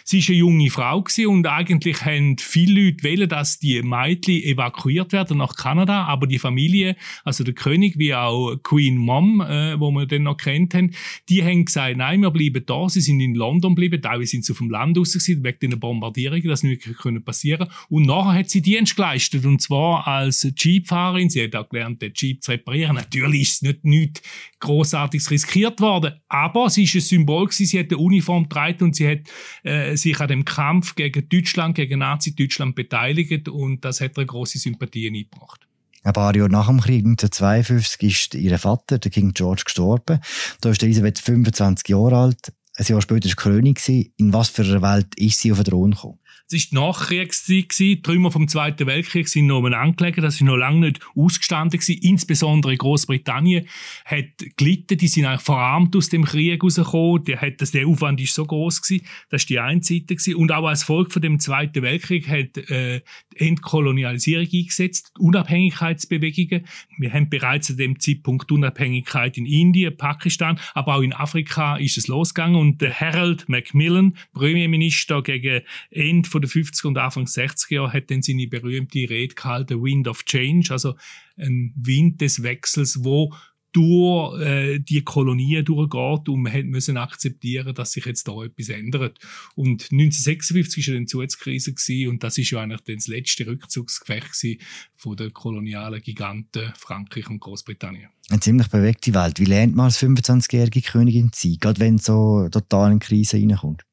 Sie 0.05 0.21
war 0.21 0.29
eine 0.29 0.39
junge 0.39 0.71
Frau 0.71 1.05
und 1.27 1.47
eigentlich 1.47 2.05
haben 2.05 2.37
viele 2.39 2.85
Leute 2.85 3.05
wollen, 3.05 3.29
dass 3.29 3.59
die 3.59 3.83
Mädchen 3.83 4.43
evakuiert 4.43 5.13
werden 5.13 5.39
nach 5.39 5.55
Kanada, 5.55 6.05
aber 6.05 6.27
die 6.27 6.39
Familie, 6.39 6.97
also 7.25 7.45
der 7.45 7.55
König 7.55 7.99
wie 7.99 8.15
auch 8.15 8.57
Queen 8.63 8.97
Mom, 8.97 9.41
äh, 9.41 9.79
wo 9.79 9.91
wir 9.91 10.07
dann 10.07 10.25
noch 10.25 10.37
kennt 10.37 10.75
haben, 10.75 10.93
die 11.29 11.43
haben 11.43 11.65
gesagt, 11.65 11.97
nein, 11.97 12.21
wir 12.21 12.31
bleiben 12.31 12.65
da. 12.67 12.89
Sie 12.89 13.01
sind 13.01 13.21
in 13.21 13.35
London 13.35 13.75
geblieben, 13.75 14.03
teilweise 14.03 14.31
sind 14.31 14.45
sie 14.45 14.55
dem 14.55 14.71
Land 14.71 14.99
raus 14.99 15.13
gewesen, 15.13 15.45
wegen 15.45 15.71
den 15.71 15.81
Bombardierungen, 15.81 16.49
das 16.49 16.63
nicht 16.63 16.83
können 16.99 17.25
passieren. 17.25 17.69
Und 17.89 18.07
nachher 18.07 18.39
hat 18.39 18.51
sie 18.51 18.63
Dienst 18.63 18.97
geleistet 18.97 19.45
und 19.45 19.61
zwar 19.61 20.07
als 20.07 20.47
Jeepfahrerin. 20.57 21.31
Sie 21.31 21.43
hat 21.43 21.55
auch 21.57 21.69
gelernt, 21.69 22.03
den 22.03 22.13
Jeep 22.15 22.43
zu 22.43 22.53
reparieren. 22.53 22.97
Natürlich 22.97 23.43
ist 23.43 23.53
es 23.55 23.63
nicht 23.63 23.85
nichts 23.85 24.23
Großartiges 24.61 25.31
riskiert 25.31 25.81
worden, 25.81 26.15
aber 26.29 26.69
sie 26.69 26.85
ist 26.85 26.95
ein 26.95 27.01
Symbol 27.01 27.47
gewesen. 27.47 27.67
Sie 27.67 27.79
hat 27.79 27.91
eine 27.91 27.99
Uniform 27.99 28.45
getragen 28.45 28.85
und 28.85 28.97
sie 28.97 29.09
hat 29.09 29.21
äh, 29.65 29.90
sich 29.97 30.21
an 30.21 30.29
dem 30.29 30.45
Kampf 30.45 30.95
gegen 30.95 31.29
Deutschland, 31.29 31.75
gegen 31.75 32.01
Nazi-Deutschland 32.01 32.75
beteiligt 32.75 33.49
und 33.49 33.85
das 33.85 34.01
hat 34.01 34.19
ihr 34.19 34.25
große 34.25 34.59
Sympathien 34.59 35.15
eingebracht. 35.15 35.67
Ein 36.03 36.15
paar 36.15 36.35
Jahre 36.35 36.49
nach 36.49 36.69
dem 36.69 36.81
Krieg, 36.81 37.05
1952, 37.05 38.03
ist 38.03 38.35
ihr 38.35 38.59
Vater, 38.59 38.99
der 38.99 39.11
King 39.11 39.33
George, 39.35 39.63
gestorben. 39.67 40.21
Da 40.61 40.71
ist 40.71 40.83
Elisabeth 40.83 41.19
25 41.19 41.89
Jahre 41.89 42.17
alt. 42.17 42.53
Ein 42.77 42.87
Jahr 42.87 43.03
später 43.03 43.29
war 43.29 43.37
König. 43.37 43.87
In 43.89 44.33
was 44.33 44.49
für 44.49 44.63
einer 44.63 44.81
Welt 44.81 45.15
ist 45.17 45.41
sie 45.41 45.53
auf 45.53 45.59
den 45.59 45.67
Thron 45.67 45.91
gekommen? 45.91 46.20
Es 46.47 46.55
war 46.55 46.69
die 46.71 46.75
Nachkriegszeit. 46.75 47.79
Die 47.79 48.03
Trümmer 48.03 48.31
vom 48.31 48.49
Zweiten 48.49 48.87
Weltkrieg 48.87 49.29
sind 49.29 49.47
noch 49.47 49.65
angelegt. 49.65 50.19
Das 50.19 50.35
ist 50.35 50.41
noch 50.43 50.57
lange 50.57 50.81
nicht 50.81 51.01
ausgestanden. 51.15 51.81
Insbesondere 52.03 52.77
Großbritannien 52.77 53.67
hat 54.05 54.25
gelitten. 54.57 54.99
Die 54.99 55.09
sind 55.09 55.27
eigentlich 55.27 55.43
verarmt 55.43 55.95
aus 55.95 56.09
dem 56.09 56.25
Krieg 56.25 56.63
rausgekommen. 56.63 57.25
Der, 57.25 57.39
der 57.39 57.87
Aufwand 57.87 58.21
ist 58.21 58.35
so 58.35 58.45
groß 58.45 58.83
gewesen. 58.83 59.07
Das 59.29 59.43
war 59.43 59.47
die 59.47 59.61
eine 59.61 59.83
Seite 59.83 60.17
gewesen. 60.17 60.35
Und 60.35 60.53
auch 60.53 60.67
als 60.67 60.83
Volk 60.83 61.13
von 61.13 61.23
dem 61.23 61.39
Zweiten 61.39 61.83
Weltkrieg 61.83 62.29
hat 62.29 62.57
äh, 62.71 63.01
Entkolonialisierung 63.37 64.49
eingesetzt, 64.53 65.13
Unabhängigkeitsbewegungen. 65.19 66.67
Wir 66.99 67.13
haben 67.13 67.29
bereits 67.29 67.71
an 67.71 67.77
dem 67.77 68.01
Zeitpunkt 68.01 68.51
Unabhängigkeit 68.51 69.39
in 69.39 69.47
Indien, 69.47 69.97
Pakistan, 69.97 70.59
aber 70.75 70.97
auch 70.97 71.03
in 71.03 71.13
Afrika 71.13 71.77
ist 71.77 71.97
es 71.97 72.09
losgegangen. 72.09 72.57
Und 72.57 72.81
der 72.81 72.99
Harold 72.99 73.49
Macmillan, 73.49 74.17
Premierminister 74.35 75.23
gegen 75.23 75.63
Ende 75.91 76.20
von 76.27 76.41
den 76.41 76.51
50er 76.51 76.87
und 76.87 76.99
Anfang 76.99 77.25
60er 77.25 77.75
Jahren 77.75 77.93
hat 77.93 78.11
dann 78.11 78.23
seine 78.23 78.47
berühmte 78.47 78.99
Rede 78.99 79.35
gehalten, 79.35 79.83
Wind 79.83 80.09
of 80.09 80.25
Change, 80.25 80.69
also 80.71 80.95
ein 81.37 81.73
Wind 81.77 82.21
des 82.21 82.43
Wechsels, 82.43 83.05
wo 83.05 83.35
durch 83.73 84.41
äh, 84.41 84.79
die 84.81 85.03
Kolonien 85.03 85.65
durchgeht 85.65 86.29
und 86.29 86.43
man 86.43 86.67
müssen 86.67 86.97
akzeptieren, 86.97 87.75
dass 87.75 87.93
sich 87.93 88.05
jetzt 88.05 88.27
da 88.27 88.43
etwas 88.43 88.69
ändert. 88.69 89.19
Und 89.55 89.89
1956 89.93 90.89
war 90.89 90.95
dann 90.95 91.05
die 91.05 91.11
Suezkrise 91.11 91.75
und 92.09 92.23
das 92.23 92.39
ist 92.39 92.51
ja 92.51 92.61
eigentlich 92.61 92.81
dann 92.81 92.97
das 92.97 93.07
letzte 93.07 93.47
Rückzugsgefecht 93.47 94.59
von 94.97 95.17
den 95.17 95.33
kolonialen 95.33 96.01
Giganten 96.01 96.73
Frankreich 96.77 97.31
und 97.31 97.41
Großbritannien. 97.41 98.11
Eine 98.29 98.41
ziemlich 98.41 98.69
bewegte 98.69 99.15
Welt. 99.15 99.39
Wie 99.39 99.45
lernt 99.45 99.75
man 99.75 99.87
als 99.87 100.03
25-jährige 100.03 100.83
Königin 100.83 101.33
zu 101.33 101.49
sein, 101.49 101.59
gerade 101.61 101.81
wenn 101.81 101.99
so 101.99 102.49
total 102.51 102.93
in 102.93 102.99
Krise 102.99 103.37
reinkommt? 103.37 103.85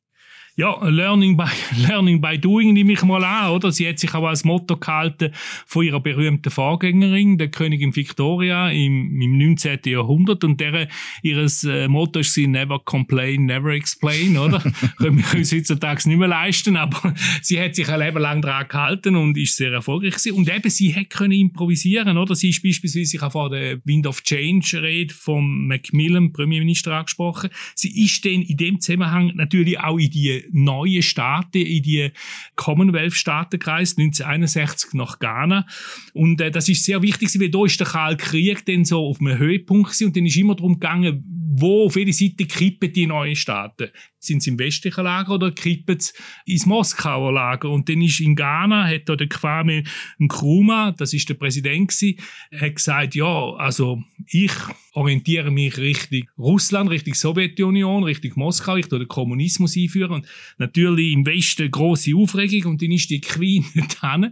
Ja, 0.58 0.76
Learning 0.90 1.38
by, 1.38 1.46
Learning 1.88 2.20
by 2.20 2.36
Doing 2.38 2.74
nehme 2.74 2.94
ich 2.94 3.04
mal 3.04 3.24
an, 3.24 3.52
oder? 3.52 3.72
Sie 3.72 3.88
hat 3.88 4.00
sich 4.00 4.14
auch 4.16 4.26
als 4.26 4.44
Motto 4.44 4.76
gehalten 4.76 5.32
von 5.68 5.86
ihrer 5.86 6.00
berühmten 6.00 6.50
Vorgängerin, 6.50 7.38
der 7.38 7.50
Königin 7.50 7.96
Victoria 7.96 8.72
im, 8.72 9.22
im 9.22 9.38
19. 9.38 9.82
Jahrhundert 9.86 10.44
und 10.44 10.60
deren, 10.60 10.88
ihres 11.22 11.64
äh, 11.64 11.88
Motto 11.88 12.20
ist 12.20 12.34
sie 12.34 12.48
Never 12.48 12.80
Complain, 12.80 13.46
Never 13.46 13.70
Explain, 13.70 14.36
oder? 14.36 14.60
Können 14.98 15.20
wir 15.20 15.40
uns 15.40 15.54
heutzutage 15.54 16.10
nicht 16.10 16.18
mehr 16.18 16.28
leisten, 16.28 16.76
aber 16.76 17.14
sie 17.44 17.62
hat 17.62 17.76
sich 17.76 17.88
ein 17.88 18.00
Leben 18.00 18.20
lang 18.20 18.42
daran 18.42 18.68
gehalten 18.68 19.16
und 19.16 19.38
ist 19.38 19.58
sehr 19.58 19.72
erfolgreich 19.72 20.16
gewesen. 20.16 20.38
Und 20.38 20.50
eben, 20.50 20.70
sie 20.72 20.94
hat 20.96 21.12
können 21.12 21.34
improvisieren, 21.34 22.18
oder? 22.18 22.34
Sie 22.34 22.50
ist 22.50 22.64
beispielsweise, 22.64 23.16
ich 23.16 23.22
habe 23.22 23.32
vor 23.32 23.52
der 23.52 23.80
Wind 23.86 24.08
of 24.08 24.24
Change 24.24 24.82
Rede 24.82 25.14
vom 25.14 25.68
Macmillan, 25.68 26.34
Premierminister, 26.34 26.96
angesprochen. 26.96 27.52
Sie 27.76 28.04
ist 28.04 28.26
dann 28.26 28.42
in 28.42 28.58
dem 28.58 28.82
Zusammenhang 28.82 29.34
natürlich 29.36 29.80
auch 29.80 30.00
in 30.00 30.10
die 30.10 30.47
neuen 30.52 31.02
Staaten, 31.02 31.58
in 31.58 31.84
die 31.84 32.12
Commonwealth-Staaten 32.56 33.60
gereist, 33.60 33.98
1961 33.98 34.94
nach 34.94 35.20
Ghana. 35.20 35.66
Und 36.14 36.42
äh, 36.42 36.52
das 36.52 36.70
ist 36.70 36.84
sehr 36.84 37.02
wichtig, 37.02 37.30
weil 37.40 37.50
da 37.50 37.66
ist 37.66 37.80
der 37.80 37.88
Kalte 37.88 38.24
Krieg 38.24 38.66
dann 38.66 38.86
so 38.86 39.06
auf 39.06 39.20
einem 39.20 39.38
Höhepunkt 39.38 39.92
gewesen, 39.92 40.08
und 40.08 40.18
dann 40.18 40.26
ist 40.26 40.38
immer 40.38 40.56
darum 40.56 40.74
gegangen, 40.80 41.24
wo 41.60 41.86
auf 41.86 41.96
jede 41.96 42.14
Seite 42.14 42.46
kippen 42.46 42.94
die 42.94 43.08
neuen 43.08 43.36
Staaten. 43.36 43.90
Sind 44.20 44.44
sie 44.44 44.52
im 44.52 44.60
westlichen 44.60 45.04
Lager 45.04 45.34
oder 45.34 45.52
kippen 45.52 46.00
sie 46.00 46.14
ins 46.46 46.66
Moskauer 46.66 47.32
Lager? 47.34 47.70
Und 47.70 47.90
dann 47.90 48.02
ist 48.02 48.20
in 48.20 48.36
Ghana, 48.36 48.88
hat 48.88 49.10
da 49.10 49.16
der 49.16 49.28
Kwame 49.28 49.84
Nkrumah, 50.20 50.92
das 50.92 51.14
ist 51.14 51.30
der 51.30 51.36
Präsident 51.36 51.90
gewesen, 51.90 52.20
hat 52.52 52.76
gesagt, 52.76 53.16
ja, 53.16 53.54
also 53.56 54.04
ich 54.28 54.52
orientiere 54.94 55.52
mich 55.52 55.78
Richtung 55.78 56.30
Russland, 56.38 56.90
Richtung 56.90 57.14
Sowjetunion, 57.14 58.04
Richtung 58.04 58.34
Moskau, 58.36 58.76
ich 58.76 58.88
tue 58.88 59.00
den 59.00 59.08
Kommunismus 59.08 59.78
einführen. 59.78 60.12
Und 60.12 60.28
natürlich 60.58 61.14
im 61.14 61.26
Westen 61.26 61.70
große 61.70 62.12
Aufregung 62.16 62.72
und 62.72 62.82
dann 62.82 62.92
ist 62.92 63.10
die 63.10 63.22
Queen 63.22 63.66
dran. 64.00 64.32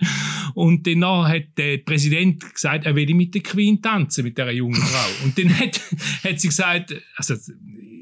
Und 0.53 0.88
dann 0.88 1.05
hat 1.05 1.57
der 1.57 1.77
Präsident 1.79 2.53
gesagt, 2.53 2.85
er 2.85 2.95
will 2.95 3.13
mit 3.13 3.33
der 3.33 3.41
Queen 3.41 3.81
tanzen, 3.81 4.24
mit 4.24 4.38
der 4.38 4.51
jungen 4.53 4.75
Frau. 4.81 5.25
Und 5.25 5.38
dann 5.38 5.57
hat, 5.57 5.81
hat 6.24 6.39
sie 6.39 6.47
gesagt, 6.47 6.93
also 7.15 7.35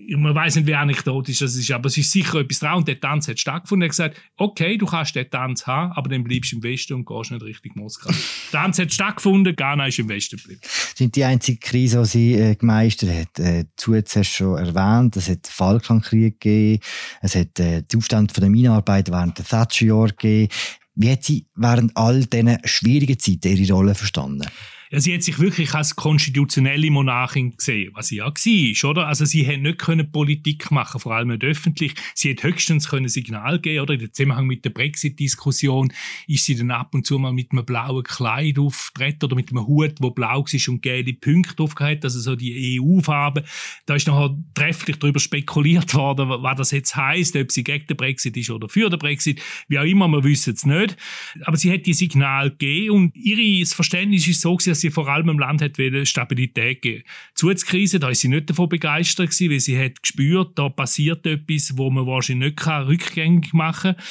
man 0.10 0.36
weiß 0.36 0.56
nicht, 0.58 0.68
wie 0.68 0.76
anekdotisch 0.76 1.40
das 1.40 1.56
ist, 1.56 1.72
aber 1.72 1.88
es 1.88 1.98
ist 1.98 2.12
sicher 2.12 2.40
etwas 2.40 2.60
dran 2.60 2.78
und 2.78 2.88
der 2.88 3.00
Tanz 3.00 3.28
hat 3.28 3.40
stattgefunden. 3.40 3.84
Er 3.84 3.86
hat 3.86 3.92
gesagt, 3.92 4.22
okay, 4.38 4.78
du 4.78 4.86
kannst 4.86 5.16
den 5.16 5.30
Tanz 5.30 5.66
haben, 5.66 5.92
aber 5.94 6.10
dann 6.10 6.24
bleibst 6.24 6.52
du 6.52 6.58
im 6.58 6.64
Westen 6.64 6.94
und 6.94 7.06
gehst 7.06 7.32
nicht 7.32 7.44
Richtung 7.44 7.72
Moskau. 7.76 8.10
der 8.10 8.18
Tanz 8.62 8.80
hat 8.80 8.94
stattgefunden, 8.94 9.56
Ghana 9.56 9.88
ist 9.88 10.00
im 10.00 10.10
Westen 10.10 10.38
geblieben. 10.38 10.62
Das 10.64 11.00
ist 11.00 11.16
die 11.16 11.24
einzige 11.24 11.60
Krise, 11.60 12.02
die 12.02 12.06
sie 12.06 12.34
äh, 12.34 12.56
gemeistert 12.56 13.12
hat. 13.12 13.40
Äh, 13.40 13.66
zuerst 13.76 14.16
hast 14.16 14.32
du 14.34 14.38
schon 14.38 14.58
erwähnt, 14.58 15.16
es 15.16 15.30
hat 15.30 15.46
den 15.46 15.52
Falklandkrieg 15.52 16.40
gegeben, 16.40 16.84
es 17.22 17.36
hat 17.36 17.60
äh, 17.60 17.84
den 17.94 18.00
Aufstand 18.00 18.36
der 18.36 18.50
Minenarbeit 18.50 19.10
während 19.12 19.38
der 19.38 19.46
Thatcher-Jahre 19.46 20.10
gegeben. 20.10 20.52
Wie 20.96 21.12
hat 21.12 21.24
sie 21.24 21.48
während 21.56 21.96
all 21.98 22.26
diesen 22.26 22.58
schwierigen 22.66 23.18
Zeiten 23.18 23.58
ihre 23.58 23.74
Rolle 23.74 23.96
verstanden? 23.96 24.48
Ja, 24.94 25.00
sie 25.00 25.12
hat 25.16 25.24
sich 25.24 25.40
wirklich 25.40 25.74
als 25.74 25.96
konstitutionelle 25.96 26.92
Monarchin 26.92 27.58
gesehen, 27.58 27.90
was 27.96 28.10
sie 28.10 28.18
ja 28.18 28.26
war, 28.28 28.90
oder? 28.92 29.08
Also 29.08 29.26
sie 29.26 29.48
hat 29.48 29.60
nicht 29.60 29.80
können 29.80 30.12
Politik 30.12 30.70
machen, 30.70 31.00
vor 31.00 31.16
allem 31.16 31.30
nicht 31.30 31.44
öffentlich. 31.44 31.96
Sie 32.14 32.30
hat 32.30 32.44
höchstens 32.44 32.90
können 32.90 33.08
Signal 33.08 33.58
geben, 33.58 33.80
oder? 33.80 33.96
In 33.96 34.14
Zusammenhang 34.14 34.46
mit 34.46 34.64
der 34.64 34.70
Brexit-Diskussion 34.70 35.92
ist 36.28 36.46
sie 36.46 36.56
dann 36.56 36.70
ab 36.70 36.94
und 36.94 37.08
zu 37.08 37.18
mal 37.18 37.34
mit 37.34 37.54
einem 37.54 37.66
blauen 37.66 38.04
Kleid 38.04 38.60
auftreten 38.60 39.26
oder 39.26 39.36
mit 39.36 39.50
einem 39.50 39.66
Hut, 39.66 39.96
wo 40.00 40.12
blau 40.12 40.46
ist 40.52 40.70
und 40.70 40.84
gelbe 40.84 41.16
Punkte 41.16 41.64
aufgehört, 41.64 42.04
also 42.04 42.20
so 42.20 42.36
die 42.36 42.80
EU-Farbe. 42.80 43.46
Da 43.88 43.96
ist 43.96 44.06
nachher 44.06 44.38
trefflich 44.54 44.98
darüber 44.98 45.20
spekuliert 45.20 45.96
worden, 45.96 46.30
was 46.30 46.58
das 46.58 46.70
jetzt 46.70 46.96
heißt, 46.96 47.36
ob 47.38 47.52
sie 47.52 47.64
gegen 47.64 47.88
den 47.88 47.98
Brexit 47.98 48.38
ist 48.38 48.52
oder 48.52 48.70
für 48.70 48.92
den 48.92 49.00
Brexit. 49.00 49.42
Wie 49.68 49.80
auch 49.80 49.86
immer, 49.86 50.08
wir 50.10 50.24
wissen 50.24 50.54
es 50.54 50.68
nicht. 50.68 50.98
Aber 51.46 51.58
sie 51.58 51.74
hat 51.74 51.88
die 51.88 51.96
Signal 51.96 52.52
gegeben 52.52 52.92
und 52.92 53.16
ihr 53.16 53.66
Verständnis 53.66 54.28
ist 54.28 54.42
so, 54.42 54.56
dass 54.64 54.83
sie 54.84 54.92
vor 54.92 55.08
allem 55.08 55.30
im 55.30 55.40
Land 55.40 55.62
hat 55.62 55.78
Stabilität 56.08 56.82
geben. 56.82 57.04
Zuzkrise, 57.34 58.00
da 58.00 58.10
ist 58.10 58.22
sie 58.22 58.28
nicht 58.28 58.50
davon 58.50 58.70
begeistert 58.70 59.32
gewesen, 59.32 59.52
weil 59.52 59.60
sie 59.60 59.80
hat 59.80 60.02
gespürt, 60.02 60.60
da 60.60 60.70
passiert 60.70 61.26
etwas, 61.26 61.78
wo 61.78 61.90
man 61.90 62.06
wahrscheinlich 62.06 62.52
nicht 62.52 62.58
kann, 62.58 62.86
rückgängig 62.86 63.54
machen 63.54 63.96
kann. 63.96 64.04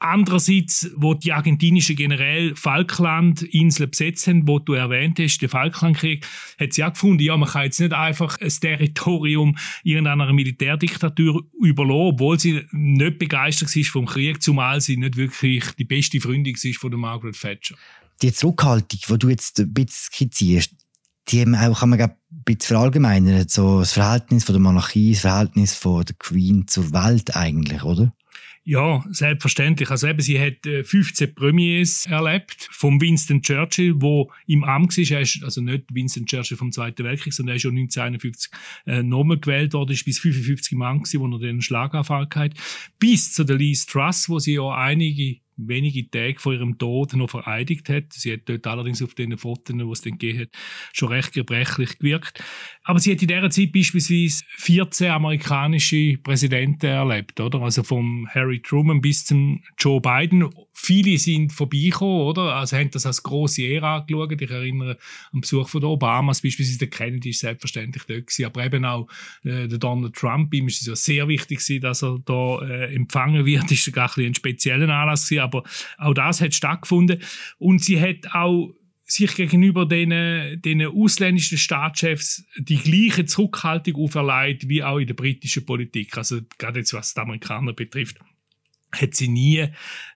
Andererseits, 0.00 0.90
wo 0.96 1.14
die 1.14 1.32
argentinischen 1.32 1.96
Generäle 1.96 2.54
Falklandinseln 2.56 3.88
besetzt 3.88 4.26
haben, 4.26 4.46
wo 4.46 4.58
du 4.58 4.74
erwähnt 4.74 5.18
hast, 5.18 5.38
der 5.38 5.48
Falklandkrieg, 5.48 6.26
hat 6.60 6.74
sie 6.74 6.84
auch 6.84 6.92
gefunden, 6.92 7.22
ja, 7.22 7.34
man 7.38 7.48
kann 7.48 7.64
jetzt 7.64 7.80
nicht 7.80 7.94
einfach 7.94 8.38
ein 8.38 8.48
Territorium 8.48 9.56
irgendeiner 9.82 10.30
Militärdiktatur 10.30 11.46
überlassen, 11.58 11.90
obwohl 11.92 12.38
sie 12.38 12.66
nicht 12.72 13.18
begeistert 13.18 13.74
war 13.74 13.84
vom 13.84 14.04
Krieg, 14.04 14.42
zumal 14.42 14.82
sie 14.82 14.98
nicht 14.98 15.16
wirklich 15.16 15.64
die 15.78 15.84
beste 15.84 16.20
Freundin 16.20 16.54
war 16.54 16.72
von 16.74 16.90
der 16.90 16.98
Margaret 16.98 17.40
Thatcher 17.40 17.76
die 18.22 18.32
Zurückhaltung, 18.32 19.00
die 19.08 19.18
du 19.18 19.28
jetzt 19.28 19.58
ein 19.60 19.72
bisschen 19.72 20.10
skizzierst, 20.12 20.72
die 21.28 21.46
auch, 21.56 21.80
kann 21.80 21.90
man 21.90 22.00
ein 22.00 22.16
bisschen 22.44 22.76
verallgemeinern, 22.76 23.46
so 23.48 23.80
das 23.80 23.92
Verhältnis 23.92 24.44
von 24.44 24.54
der 24.54 24.62
Monarchie, 24.62 25.12
das 25.12 25.22
Verhältnis 25.22 25.74
von 25.74 26.04
der 26.04 26.16
Queen 26.18 26.66
zur 26.68 26.92
Welt 26.92 27.34
eigentlich, 27.36 27.82
oder? 27.82 28.12
Ja, 28.66 29.04
selbstverständlich. 29.10 29.90
Also 29.90 30.06
eben, 30.06 30.20
sie 30.20 30.40
hat 30.40 30.56
15 30.64 31.28
äh, 31.28 31.32
Premiers 31.32 32.06
erlebt 32.06 32.66
vom 32.70 32.98
Winston 32.98 33.42
Churchill, 33.42 33.92
wo 34.00 34.32
im 34.46 34.64
Amt 34.64 34.96
war. 34.96 35.16
Er 35.16 35.20
ist 35.20 35.44
also 35.44 35.60
nicht 35.60 35.84
Winston 35.92 36.24
Churchill 36.24 36.56
vom 36.56 36.72
Zweiten 36.72 37.04
Weltkrieg, 37.04 37.34
sondern 37.34 37.52
er 37.52 37.56
ist 37.56 37.62
schon 37.62 37.76
1951 37.76 38.50
äh, 38.86 39.02
nochmal 39.02 39.38
gewählt 39.38 39.74
worden, 39.74 39.92
ist 39.92 40.06
bis 40.06 40.18
55 40.18 40.78
Mann 40.78 41.00
gewesen, 41.00 41.20
wo 41.20 41.26
er 41.26 41.40
den 41.40 41.60
Schlaganfall 41.60 42.26
hatte. 42.34 42.56
Bis 42.98 43.34
zu 43.34 43.44
der 43.44 43.56
Liz 43.56 43.84
Truss, 43.84 44.30
wo 44.30 44.38
sie 44.38 44.54
ja 44.54 44.70
einige 44.70 45.43
wenige 45.56 46.08
Tage 46.10 46.38
vor 46.38 46.52
ihrem 46.52 46.78
Tod 46.78 47.12
noch 47.14 47.30
vereidigt 47.30 47.88
hat. 47.88 48.12
Sie 48.12 48.32
hat 48.32 48.40
dort 48.46 48.66
allerdings 48.66 49.02
auf 49.02 49.14
den 49.14 49.36
Fotos, 49.38 49.76
die 49.76 49.82
es 49.82 50.00
dann 50.02 50.18
gegeben 50.18 50.40
hat, 50.40 50.48
schon 50.92 51.08
recht 51.08 51.32
gebrechlich 51.32 51.98
gewirkt. 51.98 52.42
Aber 52.82 52.98
sie 52.98 53.12
hat 53.12 53.22
in 53.22 53.28
dieser 53.28 53.50
Zeit 53.50 53.72
beispielsweise 53.72 54.44
14 54.56 55.10
amerikanische 55.10 56.18
Präsidenten 56.18 56.86
erlebt, 56.86 57.40
oder? 57.40 57.60
Also 57.62 57.82
vom 57.82 58.28
Harry 58.32 58.60
Truman 58.60 59.00
bis 59.00 59.24
zum 59.24 59.62
Joe 59.78 60.00
Biden. 60.00 60.48
Viele 60.72 61.16
sind 61.18 61.52
vorbeigekommen, 61.52 62.22
oder? 62.22 62.56
Also 62.56 62.76
haben 62.76 62.90
das 62.90 63.06
als 63.06 63.22
große 63.22 63.62
Ehre 63.62 63.86
angeschaut. 63.86 64.40
Ich 64.40 64.50
erinnere 64.50 64.98
an 65.32 65.40
Besuch 65.40 65.68
von 65.68 65.84
Obamas, 65.84 66.42
beispielsweise 66.42 66.78
der 66.80 66.88
Kennedy 66.88 67.30
ist 67.30 67.40
selbstverständlich 67.40 68.02
dort 68.04 68.26
gewesen, 68.26 68.44
aber 68.44 68.64
eben 68.64 68.84
auch 68.84 69.08
äh, 69.44 69.68
der 69.68 69.78
Donald 69.78 70.14
Trump. 70.14 70.52
Ihm 70.52 70.66
ist 70.66 70.80
es 70.80 70.86
ja 70.86 70.96
sehr 70.96 71.28
wichtig 71.28 71.60
gewesen, 71.60 71.80
dass 71.80 72.02
er 72.02 72.18
da 72.24 72.60
äh, 72.62 72.94
empfangen 72.94 73.46
wird. 73.46 73.64
Das 73.74 73.86
ist 73.86 73.92
gar 73.92 74.10
ein, 74.16 74.26
ein 74.26 74.34
spezieller 74.34 74.88
Anlass 74.88 75.28
gewesen, 75.28 75.43
aber 75.44 75.62
auch 75.98 76.14
das 76.14 76.40
hat 76.40 76.54
stattgefunden. 76.54 77.20
Und 77.58 77.82
sie 77.82 78.00
hat 78.00 78.34
auch 78.34 78.74
sich 79.06 79.34
gegenüber 79.34 79.86
den, 79.86 80.60
den 80.62 80.86
ausländischen 80.86 81.58
Staatschefs 81.58 82.44
die 82.56 82.78
gleiche 82.78 83.26
Zurückhaltung 83.26 83.96
auferlegt 83.96 84.68
wie 84.68 84.82
auch 84.82 84.98
in 84.98 85.06
der 85.06 85.14
britischen 85.14 85.66
Politik. 85.66 86.16
Also 86.16 86.40
gerade 86.58 86.80
jetzt 86.80 86.94
was 86.94 87.14
die 87.14 87.20
Amerikaner 87.20 87.74
betrifft 87.74 88.18
hat 88.94 89.14
sie 89.14 89.28
nie 89.28 89.68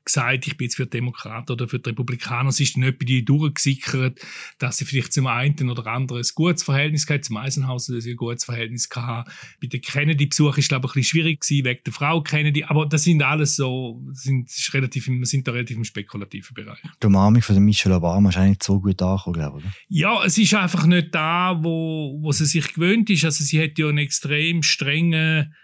gesagt, 0.09 0.47
ich 0.47 0.57
bin 0.57 0.67
jetzt 0.67 0.77
für 0.77 0.85
die 0.85 0.91
Demokraten 0.91 1.53
oder 1.53 1.69
für 1.69 1.79
die 1.79 1.91
Republikaner. 1.91 2.49
Es 2.49 2.61
ist 2.61 2.77
nicht 2.77 2.99
bei 2.99 3.05
die 3.05 3.25
durchgesickert, 3.25 4.19
dass 4.59 4.79
sie 4.79 4.85
vielleicht 4.85 5.13
zum 5.13 5.27
einen 5.27 5.71
oder 5.71 5.87
anderen 5.87 6.23
ein 6.23 6.29
gutes 6.35 6.63
Verhältnis 6.63 7.09
hatten, 7.09 7.23
zum 7.23 7.37
Eisenhaus, 7.37 7.87
dass 7.87 8.05
sie 8.05 8.13
ein 8.13 8.17
gutes 8.17 8.45
Verhältnis 8.45 8.89
hatten. 8.95 9.31
Bei 9.61 9.67
den 9.69 9.81
Kennedy-Besuch 9.81 10.59
ist, 10.59 10.69
glaube 10.69 10.87
ich, 10.87 10.93
ein 10.93 11.01
bisschen 11.01 11.21
schwierig 11.21 11.41
gewesen, 11.41 11.65
wegen 11.65 11.81
der 11.85 11.93
Frau 11.93 12.23
Kennedy. 12.23 12.65
Aber 12.65 12.87
das 12.87 13.05
sind 13.05 13.23
alles 13.23 13.57
so, 13.57 14.03
sind, 14.13 14.51
relativ, 14.73 15.09
wir 15.09 15.27
sind 15.27 15.47
da 15.47 15.53
relativ 15.53 15.77
im 15.77 15.85
spekulativen 15.85 16.55
Bereich. 16.55 16.79
Die 17.03 17.07
Umarmung 17.07 17.43
von 17.43 17.63
Michelle 17.63 17.97
Obama 17.97 18.31
ist 18.31 18.39
eigentlich 18.39 18.63
so 18.63 18.81
gut 18.81 19.01
angekommen, 19.03 19.35
glaube 19.35 19.59
ich, 19.61 19.65
oder? 19.65 19.75
Ja, 19.89 20.25
es 20.25 20.39
ist 20.39 20.55
einfach 20.55 20.87
nicht 20.87 21.15
da, 21.15 21.59
wo, 21.63 22.19
wo 22.21 22.33
sie 22.33 22.47
sich 22.47 22.73
gewöhnt 22.73 23.11
ist. 23.11 23.25
Also 23.25 23.45
sie 23.45 23.63
hat 23.63 23.79
ja 23.79 23.89
einen 23.89 23.99
extrem 23.99 24.63
strengen, 24.63 25.55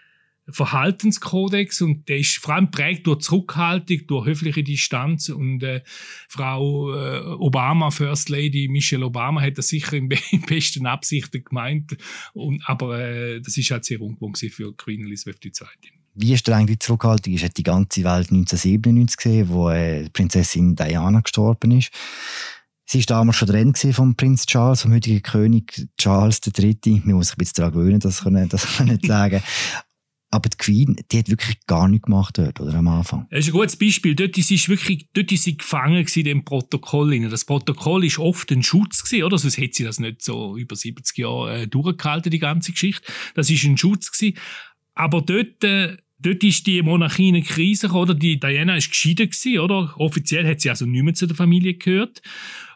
Verhaltenskodex 0.49 1.81
und 1.81 2.07
der 2.07 2.19
ist 2.19 2.37
vor 2.37 2.55
allem 2.55 2.69
prägt 2.71 3.07
durch 3.07 3.21
Zurückhaltung, 3.21 4.05
durch 4.07 4.27
höfliche 4.27 4.63
Distanz 4.63 5.29
und 5.29 5.63
äh, 5.63 5.81
Frau 6.27 6.93
äh, 6.93 7.19
Obama, 7.39 7.91
First 7.91 8.29
Lady 8.29 8.67
Michelle 8.67 9.05
Obama, 9.05 9.41
hat 9.41 9.57
das 9.57 9.69
sicher 9.69 9.93
in, 9.93 10.09
in 10.31 10.41
besten 10.41 10.85
Absichten 10.85 11.43
gemeint, 11.43 11.97
und, 12.33 12.61
aber 12.67 12.99
äh, 12.99 13.41
das 13.41 13.57
ist 13.57 13.71
halt 13.71 13.85
sehr 13.85 14.01
ungewohnt 14.01 14.37
für 14.37 14.75
Queen 14.75 15.05
Elizabeth 15.05 15.43
II. 15.45 15.51
Wie 16.17 16.37
streng 16.37 16.65
die 16.65 16.79
Zurückhaltung 16.79 17.33
ist, 17.33 17.43
hat 17.43 17.57
die 17.57 17.63
ganze 17.63 18.03
Welt 18.03 18.31
1997 18.31 19.17
gesehen, 19.17 19.49
wo 19.49 19.69
äh, 19.69 20.09
Prinzessin 20.11 20.75
Diana 20.75 21.19
gestorben 21.19 21.71
ist. 21.71 21.91
Sie 22.87 22.99
war 22.99 23.17
damals 23.17 23.37
schon 23.37 23.47
drin 23.47 23.73
vom 23.75 24.15
Prinz 24.15 24.45
Charles, 24.45 24.83
vom 24.83 24.93
heutigen 24.93 25.23
König 25.23 25.87
Charles 25.97 26.39
III. 26.45 27.01
Man 27.03 27.15
muss 27.15 27.27
sich 27.27 27.35
ein 27.35 27.39
bisschen 27.39 27.55
daran 27.55 27.73
gewöhnen, 27.73 27.99
das 27.99 28.23
kann 28.23 28.37
ich, 28.37 28.49
das 28.49 28.77
kann 28.77 28.87
ich 28.87 28.93
nicht 28.93 29.05
sagen. 29.07 29.41
Aber 30.31 30.49
die 30.49 30.57
Queen, 30.57 30.97
die 31.11 31.19
hat 31.19 31.29
wirklich 31.29 31.57
gar 31.65 31.87
nichts 31.87 32.05
gemacht 32.05 32.37
dort, 32.37 32.59
oder 32.59 32.73
am 32.73 32.87
Anfang. 32.87 33.27
Das 33.29 33.41
ist 33.41 33.47
ein 33.47 33.53
gutes 33.53 33.77
Beispiel. 33.77 34.15
Dort 34.15 34.37
ist 34.37 34.47
sie 34.47 34.67
wirklich, 34.67 35.07
dort 35.13 35.31
ist 35.31 35.43
sie 35.43 35.57
gefangen 35.57 36.03
gewesen, 36.03 36.23
dem 36.23 36.43
Protokoll. 36.43 37.29
Das 37.29 37.45
Protokoll 37.45 38.05
ist 38.05 38.19
oft 38.19 38.51
ein 38.51 38.63
Schutz 38.63 39.03
gewesen, 39.03 39.23
oder? 39.23 39.37
Sonst 39.37 39.57
hätte 39.57 39.75
sie 39.75 39.83
das 39.83 39.99
nicht 39.99 40.21
so 40.21 40.57
über 40.57 40.75
70 40.75 41.17
Jahre 41.17 41.61
äh, 41.61 41.67
durchgehalten, 41.67 42.31
die 42.31 42.39
ganze 42.39 42.71
Geschichte. 42.71 43.09
Das 43.35 43.49
ist 43.49 43.63
ein 43.63 43.77
Schutz 43.77 44.11
gewesen. 44.11 44.37
Aber 44.93 45.21
dort, 45.21 45.63
äh, 45.63 45.97
Dort 46.17 46.43
ist 46.43 46.65
die 46.65 46.81
Monarchie 46.81 47.29
in 47.29 47.35
eine 47.35 47.43
Krise 47.43 47.89
oder? 47.89 48.13
Die 48.13 48.39
Diana 48.39 48.77
ist 48.77 48.89
geschieden 48.89 49.29
gewesen, 49.29 49.59
oder? 49.59 49.93
Offiziell 49.97 50.47
hat 50.47 50.61
sie 50.61 50.69
also 50.69 50.85
nicht 50.85 51.03
mehr 51.03 51.13
zu 51.13 51.27
der 51.27 51.35
Familie 51.35 51.75
gehört. 51.75 52.21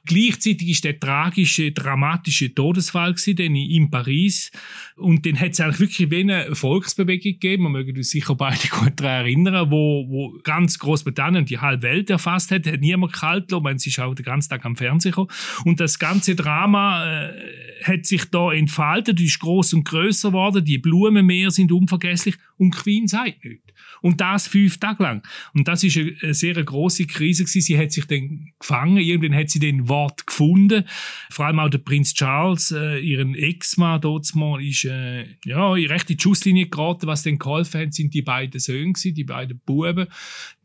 Gleichzeitig 0.05 0.69
ist 0.69 0.83
der 0.83 0.99
tragische, 0.99 1.71
dramatische 1.71 2.53
Todesfall 2.53 3.13
gewesen, 3.13 3.55
in 3.55 3.89
Paris. 3.89 4.51
Und 4.95 5.25
dann 5.25 5.39
hat 5.39 5.51
es 5.51 5.59
eigentlich 5.59 5.79
wirklich 5.79 6.11
wie 6.11 6.19
eine 6.21 6.55
Volksbewegung 6.55 7.33
gegeben, 7.33 7.63
man 7.63 7.73
möge 7.73 7.93
uns 7.93 8.09
sicher 8.09 8.35
beide 8.35 8.67
gut 8.69 8.93
daran 8.99 9.25
erinnern, 9.25 9.71
wo, 9.71 10.05
wo 10.09 10.39
ganz 10.43 10.79
Großbritannien 10.79 11.45
die 11.45 11.59
halbe 11.59 11.83
Welt 11.83 12.09
erfasst 12.09 12.51
hat, 12.51 12.67
hat 12.67 12.81
niemand 12.81 13.13
kalt 13.13 13.47
gelassen, 13.47 13.63
man 13.63 13.75
ist 13.75 13.99
auch 13.99 14.15
den 14.15 14.25
ganzen 14.25 14.49
Tag 14.49 14.65
am 14.65 14.75
gekommen. 14.75 15.29
Und 15.65 15.79
das 15.79 15.99
ganze 15.99 16.35
Drama 16.35 17.05
äh, 17.05 17.83
hat 17.83 18.05
sich 18.05 18.25
da 18.25 18.51
entfaltet, 18.51 19.19
ist 19.19 19.39
groß 19.39 19.73
und 19.73 19.85
größer 19.85 20.29
geworden, 20.29 20.63
die 20.63 20.77
Blumenmeer 20.77 21.51
sind 21.51 21.71
unvergesslich 21.71 22.35
und 22.57 22.75
Queen 22.75 23.07
sagt 23.07 23.43
nichts. 23.45 23.68
Und 24.01 24.21
das 24.21 24.47
fünf 24.47 24.79
Tage 24.79 25.03
lang. 25.03 25.23
Und 25.53 25.67
das 25.67 25.83
ist 25.83 25.97
eine, 25.97 26.33
sehr 26.33 26.53
große 26.53 27.05
Krise 27.05 27.43
gewesen. 27.43 27.61
Sie 27.61 27.77
hat 27.77 27.91
sich 27.91 28.05
dann 28.05 28.51
gefangen. 28.59 28.97
Irgendwann 28.97 29.37
hat 29.37 29.49
sie 29.49 29.59
den 29.59 29.89
Wort 29.89 30.25
gefunden. 30.25 30.85
Vor 31.29 31.45
allem 31.45 31.59
auch 31.59 31.69
der 31.69 31.79
Prinz 31.79 32.13
Charles, 32.13 32.71
äh, 32.71 32.99
ihren 32.99 33.35
Ex-Mann 33.35 34.01
mal, 34.35 34.63
ist, 34.63 34.85
äh, 34.85 35.25
ja, 35.45 35.71
recht 35.71 36.09
in 36.09 36.17
die 36.17 36.23
Schusslinie 36.23 36.67
geraten. 36.67 37.07
Was 37.07 37.23
dann 37.23 37.39
geholfen 37.39 37.81
hat, 37.81 37.93
sind 37.93 38.13
die 38.13 38.21
beiden 38.21 38.59
Söhne 38.59 38.93
gewesen, 38.93 39.13
die 39.13 39.23
beiden 39.23 39.59
Buben. 39.65 40.07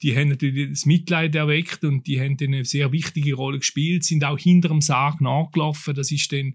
Die 0.02 0.16
haben 0.16 0.28
natürlich 0.28 0.70
das 0.70 0.86
Mitleid 0.86 1.34
erweckt 1.34 1.82
und 1.84 2.06
die 2.06 2.20
haben 2.20 2.36
dann 2.36 2.54
eine 2.54 2.64
sehr 2.64 2.92
wichtige 2.92 3.34
Rolle 3.34 3.58
gespielt, 3.58 4.04
sind 4.04 4.24
auch 4.24 4.38
hinter 4.38 4.68
dem 4.68 4.80
Sarg 4.80 5.20
nachgelaufen. 5.20 5.94
Das 5.94 6.12
ist 6.12 6.30
dann, 6.32 6.54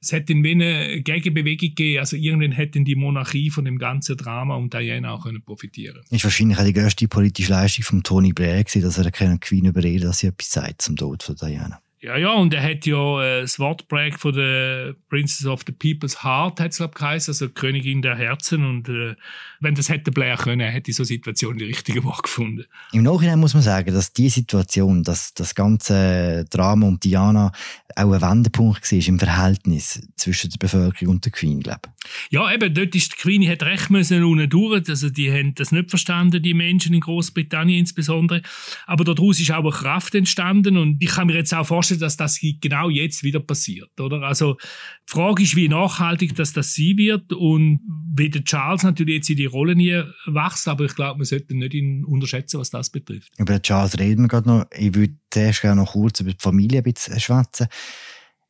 es 0.00 0.12
hat 0.12 0.28
dann 0.28 0.44
wie 0.44 0.52
eine 0.52 1.00
Gegenbewegung 1.00 1.70
gegeben. 1.70 1.98
Also 1.98 2.16
irgendwann 2.16 2.52
hätten 2.52 2.84
die 2.84 2.94
Monarchie 2.94 3.50
von 3.50 3.64
dem 3.64 3.78
ganzen 3.78 4.16
Drama 4.16 4.56
und 4.56 4.74
Diana 4.74 5.12
auch 5.12 5.24
können 5.24 5.42
profitieren. 5.42 5.99
Ist 6.08 6.24
wahrscheinlich 6.24 6.58
auch 6.58 6.64
die 6.64 6.72
grösste 6.72 7.08
politische 7.08 7.52
Leistung 7.52 7.84
von 7.84 8.02
Tony 8.02 8.32
Blair 8.32 8.64
gewesen, 8.64 8.82
dass 8.82 8.98
er 8.98 9.10
keine 9.10 9.38
Queen 9.38 9.66
überredet, 9.66 10.08
dass 10.08 10.18
sie 10.18 10.28
etwas 10.28 10.50
sagt 10.50 10.82
zum 10.82 10.96
Tod 10.96 11.22
von 11.22 11.36
Diana. 11.36 11.80
Ja, 12.02 12.16
ja, 12.16 12.32
und 12.32 12.54
er 12.54 12.62
hat 12.62 12.86
ja 12.86 13.22
äh, 13.22 13.42
das 13.42 13.58
Wortpräg 13.58 14.18
von 14.18 14.32
der 14.32 14.94
Princess 15.10 15.46
of 15.46 15.64
the 15.66 15.72
People's 15.72 16.24
Heart, 16.24 16.58
hat 16.58 16.70
es 16.70 16.78
glaube 16.78 16.94
geheißen, 16.94 17.32
also 17.32 17.50
Königin 17.50 18.00
der 18.00 18.16
Herzen. 18.16 18.64
Und 18.64 18.88
äh, 18.88 19.16
wenn 19.60 19.74
das 19.74 19.90
hätte 19.90 20.10
Blair 20.10 20.38
können, 20.38 20.60
hätte 20.60 20.90
in 20.90 20.94
so 20.94 21.04
Situation 21.04 21.58
die 21.58 21.66
richtige 21.66 22.02
Wort 22.04 22.22
gefunden. 22.22 22.64
Im 22.92 23.02
Nachhinein 23.02 23.38
muss 23.38 23.52
man 23.52 23.62
sagen, 23.62 23.92
dass 23.92 24.14
die 24.14 24.30
Situation, 24.30 25.04
dass 25.04 25.34
das 25.34 25.54
ganze 25.54 26.46
Drama 26.48 26.86
um 26.86 26.98
Diana 26.98 27.52
auch 27.96 28.12
ein 28.12 28.22
Wendepunkt 28.22 28.90
war 28.90 29.08
im 29.08 29.18
Verhältnis 29.18 30.00
zwischen 30.16 30.50
der 30.50 30.58
Bevölkerung 30.58 31.16
und 31.16 31.24
der 31.24 31.32
Queen, 31.32 31.60
glaube 31.60 31.90
Ja, 32.30 32.50
eben, 32.52 32.72
dort 32.72 32.94
ist 32.94 33.12
die 33.12 33.16
Queen 33.16 33.46
hat 33.48 33.62
recht 33.62 33.90
müssen 33.90 34.24
unten 34.24 34.48
durch. 34.48 34.88
Also 34.88 35.10
die 35.10 35.30
haben 35.30 35.54
das 35.54 35.72
nicht 35.72 35.90
verstanden, 35.90 36.42
die 36.42 36.54
Menschen 36.54 36.94
in 36.94 37.00
Großbritannien 37.00 37.80
insbesondere. 37.80 38.42
Aber 38.86 39.04
daraus 39.04 39.38
ist 39.40 39.50
auch 39.50 39.60
eine 39.60 39.70
Kraft 39.70 40.14
entstanden 40.14 40.78
und 40.78 41.02
ich 41.02 41.10
kann 41.10 41.26
mir 41.26 41.34
jetzt 41.34 41.52
auch 41.52 41.66
vorstellen, 41.66 41.89
dass 41.98 42.16
das 42.16 42.40
genau 42.60 42.88
jetzt 42.88 43.22
wieder 43.22 43.40
passiert, 43.40 43.98
oder? 44.00 44.22
Also 44.22 44.54
die 44.54 45.12
Frage 45.12 45.42
ist, 45.42 45.56
wie 45.56 45.68
nachhaltig 45.68 46.34
dass 46.34 46.52
das 46.52 46.74
sein 46.74 46.96
wird 46.96 47.32
und 47.32 47.80
wie 48.14 48.30
der 48.30 48.44
Charles 48.44 48.82
natürlich 48.82 49.16
jetzt 49.16 49.30
in 49.30 49.36
die 49.36 49.46
Rolle 49.46 49.74
nie 49.74 50.02
wächst, 50.26 50.68
aber 50.68 50.84
ich 50.84 50.94
glaube, 50.94 51.18
man 51.18 51.24
sollte 51.24 51.56
nicht 51.56 51.74
ihn 51.74 52.04
unterschätzen, 52.04 52.60
was 52.60 52.70
das 52.70 52.90
betrifft. 52.90 53.32
Über 53.38 53.60
Charles 53.60 53.98
reden 53.98 54.24
wir 54.24 54.28
gerade 54.28 54.48
noch. 54.48 54.66
Ich 54.76 54.94
würde 54.94 55.14
zuerst 55.30 55.60
gerne 55.60 55.80
noch 55.82 55.92
kurz 55.92 56.20
über 56.20 56.32
die 56.32 56.38
Familie 56.38 56.78
ein 56.78 56.84
bisschen 56.84 57.18
schwätzen. 57.20 57.68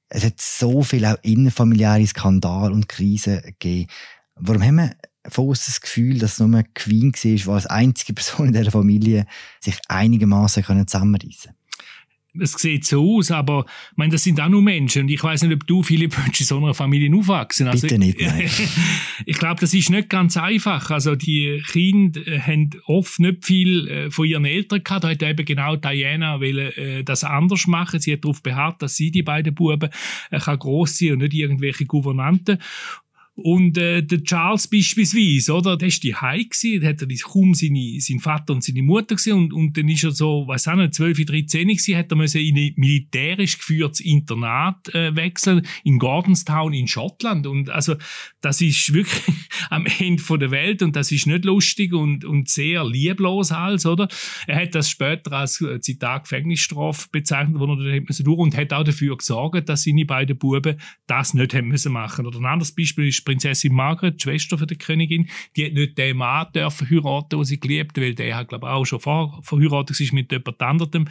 Es 0.09 0.25
hat 0.25 0.40
so 0.40 0.82
viel 0.82 1.04
auch 1.04 1.16
innerfamiliäre 1.23 2.06
Skandale 2.06 2.73
und 2.73 2.88
Krisen 2.88 3.40
gegeben. 3.42 3.88
Warum 4.35 4.62
haben 4.62 4.76
wir 4.76 4.97
von 5.28 5.49
uns 5.49 5.66
das 5.66 5.80
Gefühl, 5.80 6.18
dass 6.18 6.38
nur 6.40 6.62
Queen 6.75 7.12
war, 7.12 7.20
die 7.23 7.49
als 7.49 7.66
einzige 7.66 8.12
Person 8.14 8.49
in 8.49 8.52
dieser 8.52 8.70
Familie 8.70 9.26
sich 9.61 9.78
einigermaßen 9.88 10.64
zusammenreißen 10.64 11.52
es 12.38 12.52
sieht 12.52 12.84
so 12.84 13.16
aus, 13.16 13.30
aber 13.30 13.64
ich 13.90 13.96
meine, 13.96 14.12
das 14.12 14.22
sind 14.22 14.40
auch 14.40 14.49
nur 14.49 14.62
Menschen. 14.62 15.02
Und 15.02 15.08
ich 15.08 15.22
weiß 15.22 15.42
nicht, 15.42 15.54
ob 15.54 15.66
du, 15.66 15.82
Philipp, 15.82 16.16
in 16.26 16.32
so 16.32 16.58
einer 16.58 16.75
Familie 16.75 17.14
aufwachsen. 17.16 17.66
Also, 17.66 17.82
Bitte 17.82 17.99
nicht, 17.99 18.20
nein. 18.20 18.49
ich 19.26 19.38
glaube, 19.38 19.60
das 19.60 19.75
ist 19.75 19.90
nicht 19.90 20.08
ganz 20.08 20.37
einfach. 20.37 20.90
Also 20.90 21.16
die 21.16 21.62
Kinder 21.66 22.20
äh, 22.26 22.40
haben 22.40 22.70
oft 22.87 23.18
nicht 23.20 23.44
viel 23.44 23.88
äh, 23.88 24.10
von 24.10 24.26
ihren 24.26 24.44
Eltern 24.44 24.84
gehabt. 24.84 25.04
Da 25.04 25.10
hat 25.10 25.22
eben 25.22 25.44
genau 25.44 25.76
Diana 25.76 26.40
will, 26.40 26.58
äh, 26.58 27.02
das 27.04 27.25
anders 27.25 27.66
machen. 27.66 28.00
Sie 28.00 28.12
hat 28.12 28.25
darauf 28.25 28.42
beharrt, 28.42 28.82
dass 28.82 28.96
sie 28.96 29.10
die 29.10 29.22
beiden 29.22 29.54
Buben 29.54 29.90
äh, 30.30 30.38
kann 30.38 30.58
gross 30.58 30.99
sein 30.99 31.12
und 31.12 31.18
nicht 31.18 31.34
irgendwelche 31.34 31.87
Gouvernanten. 31.87 32.58
Und 33.42 33.78
äh, 33.78 34.02
der 34.02 34.23
Charles 34.23 34.68
beispielsweise, 34.68 35.54
oder, 35.54 35.76
der 35.76 35.88
ist 35.88 36.02
die 36.02 36.14
High 36.14 36.49
gewesen, 36.49 36.80
da 36.82 36.88
hat 36.88 37.02
er 37.02 37.09
kaum 37.23 37.54
seine, 37.54 38.00
sein 38.00 38.20
Vater 38.20 38.52
und 38.52 38.62
seine 38.62 38.82
Mutter 38.82 39.16
gesehen. 39.16 39.37
Und, 39.37 39.52
und 39.52 39.76
dann 39.76 39.88
ist 39.88 40.04
er 40.04 40.11
so, 40.11 40.47
weiß 40.47 40.68
auch 40.68 40.76
nicht, 40.76 40.94
12, 40.94 41.25
13 41.25 41.68
gewesen, 41.68 41.97
hat 41.97 42.11
er 42.11 42.16
müssen 42.16 42.40
in 42.40 42.56
ein 42.56 42.73
militärisch 42.76 43.59
geführtes 43.59 44.00
Internat 44.00 44.94
äh, 44.94 45.14
wechseln, 45.16 45.66
in 45.85 45.99
Gordonstown 45.99 46.73
in 46.73 46.88
Schottland. 46.88 47.47
Und 47.47 47.70
also, 47.70 47.97
das 48.40 48.61
ist 48.61 48.92
wirklich 48.92 49.37
am 49.70 49.87
Ende 49.99 50.23
der 50.38 50.50
Welt. 50.50 50.82
Und 50.82 50.97
das 50.97 51.12
ist 51.12 51.26
nicht 51.26 51.44
lustig 51.44 51.92
und, 51.92 52.25
und 52.25 52.49
sehr 52.49 52.85
lieblos 52.85 53.52
alles, 53.52 53.87
oder? 53.87 54.09
Er 54.47 54.62
hat 54.62 54.75
das 54.75 54.88
später 54.90 55.32
als 55.32 55.61
äh, 55.61 55.80
Zitat 55.80 56.25
Gefängnisstrafe 56.25 57.09
bezeichnet, 57.11 57.58
wo 57.58 57.64
er 57.64 57.76
dann 57.76 58.06
durch 58.06 58.38
und 58.38 58.56
hat 58.56 58.73
auch 58.73 58.84
dafür 58.84 59.17
gesorgt, 59.17 59.69
dass 59.69 59.84
seine 59.84 60.04
beiden 60.04 60.36
Buben 60.36 60.80
das 61.06 61.34
nicht 61.34 61.54
haben 61.54 61.69
müssen 61.69 61.93
machen. 61.93 62.26
Oder 62.26 62.38
ein 62.38 62.47
anderes 62.47 62.73
Beispiel 62.73 63.08
ist 63.08 63.25
Prinzessin 63.30 63.73
Margaret, 63.73 64.16
die 64.16 64.23
Schwester 64.23 64.58
von 64.58 64.66
der 64.66 64.76
Königin, 64.76 65.28
die 65.56 65.66
hat 65.66 65.73
nicht 65.75 65.97
den 65.97 66.16
Mann 66.16 66.49
dürfen 66.52 66.90
heiraten, 66.90 67.38
den 67.38 67.45
sie 67.45 67.60
geliebt 67.60 67.97
weil 67.97 68.14
der 68.14 68.36
hat, 68.36 68.49
glaube 68.49 68.66
ich, 68.66 68.73
auch 68.73 68.84
schon 68.84 68.99
vor, 68.99 69.40
verheiratet 69.45 70.00
ist 70.00 70.12
mit 70.12 70.32
jemand 70.32 70.60
anderem. 70.60 71.06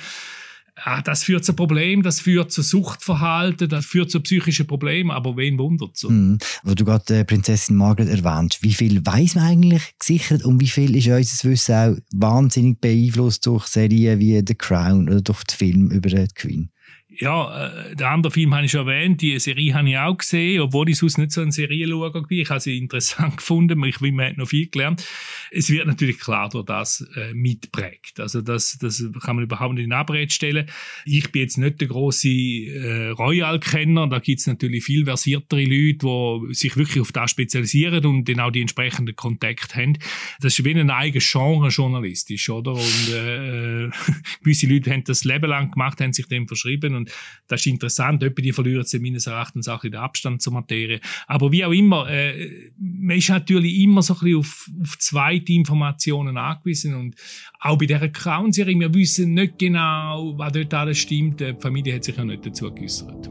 Ah, 0.75 1.01
das 1.01 1.23
führt 1.23 1.43
zu 1.43 1.53
Problemen, 1.53 2.03
das 2.03 2.21
führt 2.21 2.51
zu 2.51 2.62
Suchtverhalten, 2.62 3.69
das 3.69 3.86
führt 3.86 4.12
zu 4.12 4.21
psychischen 4.21 4.67
Problemen, 4.67 5.12
aber 5.12 5.36
wen 5.36 5.58
wundert 5.58 5.97
so? 5.97 6.10
Mhm. 6.10 6.38
Wo 6.63 6.73
du 6.73 6.86
gerade 6.86 7.19
äh, 7.19 7.25
Prinzessin 7.25 7.75
Margaret 7.75 8.10
erwähnt, 8.10 8.60
wie 8.62 8.73
viel 8.73 9.05
weiß 9.05 9.36
man 9.36 9.45
eigentlich 9.45 9.93
gesichert 9.97 10.43
und 10.43 10.60
wie 10.60 10.67
viel 10.67 10.95
ist 10.95 11.08
unser 11.08 11.49
Wissen 11.49 11.75
auch 11.75 11.97
wahnsinnig 12.13 12.79
beeinflusst 12.79 13.45
durch 13.45 13.67
Serien 13.67 14.19
wie 14.19 14.41
The 14.45 14.55
Crown 14.55 15.10
oder 15.10 15.21
durch 15.21 15.43
den 15.45 15.58
Film 15.58 15.91
über 15.91 16.10
die 16.10 16.27
Queen? 16.34 16.69
Ja, 17.17 17.67
äh, 17.67 17.95
der 17.95 18.12
andere 18.12 18.32
Film 18.32 18.54
habe 18.54 18.65
ich 18.65 18.72
schon 18.72 18.88
erwähnt, 18.88 19.22
die 19.22 19.38
Serie 19.39 19.74
habe 19.74 19.89
ich 19.89 19.98
auch 19.98 20.15
gesehen, 20.15 20.62
obwohl 20.62 20.89
ich 20.89 20.98
sonst 20.98 21.17
nicht 21.17 21.32
so 21.32 21.41
ein 21.41 21.52
Serienschauer 21.52 22.12
bin. 22.12 22.39
Ich 22.39 22.50
habe 22.50 22.60
sie 22.60 22.78
interessant 22.78 23.38
gefunden, 23.38 23.84
ich 23.84 24.00
will, 24.00 24.12
man 24.12 24.28
hat 24.28 24.38
noch 24.38 24.48
viel 24.48 24.67
gelernt. 24.67 25.04
Es 25.50 25.72
wird 25.72 25.88
natürlich 25.88 26.19
klar 26.19 26.50
durch 26.50 26.65
das 26.65 27.08
äh, 27.15 27.34
mitprägt. 27.34 28.19
Also 28.19 28.41
das, 28.41 28.78
das 28.80 29.04
kann 29.24 29.38
man 29.38 29.45
überhaupt 29.45 29.74
nicht 29.74 29.86
in 29.86 29.93
Abrede 29.93 30.32
stellen. 30.32 30.69
Ich 31.06 31.32
bin 31.32 31.41
jetzt 31.41 31.58
nicht 31.58 31.82
der 31.82 31.88
große 31.88 32.30
äh, 32.30 33.10
Royal-Kenner, 33.10 34.08
da 34.08 34.19
gibt 34.19 34.41
es 34.41 34.48
natürlich 34.48 34.84
viel 34.84 35.06
versiertere 35.06 35.63
Leute, 35.63 35.98
die 36.06 36.54
sich 36.54 36.78
wirklich 36.78 37.02
auf 37.02 37.12
das 37.12 37.32
spezialisieren 37.32 38.06
und 38.06 38.30
dann 38.30 38.39
auch 38.39 38.52
die 38.52 38.62
entsprechenden 38.62 39.15
Kontakte 39.15 39.76
haben. 39.76 39.98
Das 40.41 40.60
ist 40.60 40.63
wie 40.63 40.76
ein 40.76 40.91
eigenes 40.91 41.30
Genre 41.32 41.69
journalistisch, 41.69 42.50
oder? 42.50 42.74
Und 42.74 43.13
äh, 43.13 43.89
gewisse 44.43 44.67
Leute 44.67 44.91
haben 44.91 45.04
das 45.06 45.24
Leben 45.24 45.50
lang 45.50 45.72
gemacht, 45.72 46.00
haben 46.02 46.13
sich 46.13 46.28
dem 46.28 46.48
verschrieben 46.48 46.98
und 46.99 47.12
das 47.47 47.62
ist 47.62 47.67
interessant. 47.67 48.21
Etwa 48.23 48.41
die 48.41 48.53
verlieren 48.53 48.85
sie 48.85 48.99
meines 48.99 49.27
Erachtens 49.27 49.67
auch 49.67 49.83
in 49.83 49.91
den 49.91 50.01
Abstand 50.01 50.41
zur 50.41 50.53
Materie. 50.53 50.99
Aber 51.27 51.51
wie 51.51 51.65
auch 51.65 51.71
immer, 51.71 52.09
äh, 52.09 52.71
man 52.77 53.17
ist 53.17 53.29
natürlich 53.29 53.79
immer 53.79 54.01
so 54.01 54.13
ein 54.13 54.19
bisschen 54.19 54.39
auf, 54.39 54.69
auf 54.81 54.97
zweite 54.99 55.53
Informationen 55.53 56.38
angewiesen 56.38 56.95
und 56.95 57.15
auch 57.59 57.77
bei 57.77 57.85
dieser 57.85 58.09
Crown-Serie, 58.09 58.79
wir 58.79 58.93
wissen 58.93 59.33
nicht 59.33 59.57
genau, 59.57 60.33
was 60.38 60.53
dort 60.53 60.73
alles 60.73 60.99
stimmt. 60.99 61.39
Die 61.39 61.55
Familie 61.59 61.95
hat 61.95 62.03
sich 62.03 62.15
ja 62.15 62.23
nicht 62.23 62.45
dazu 62.45 62.71
geäußert. 62.71 63.29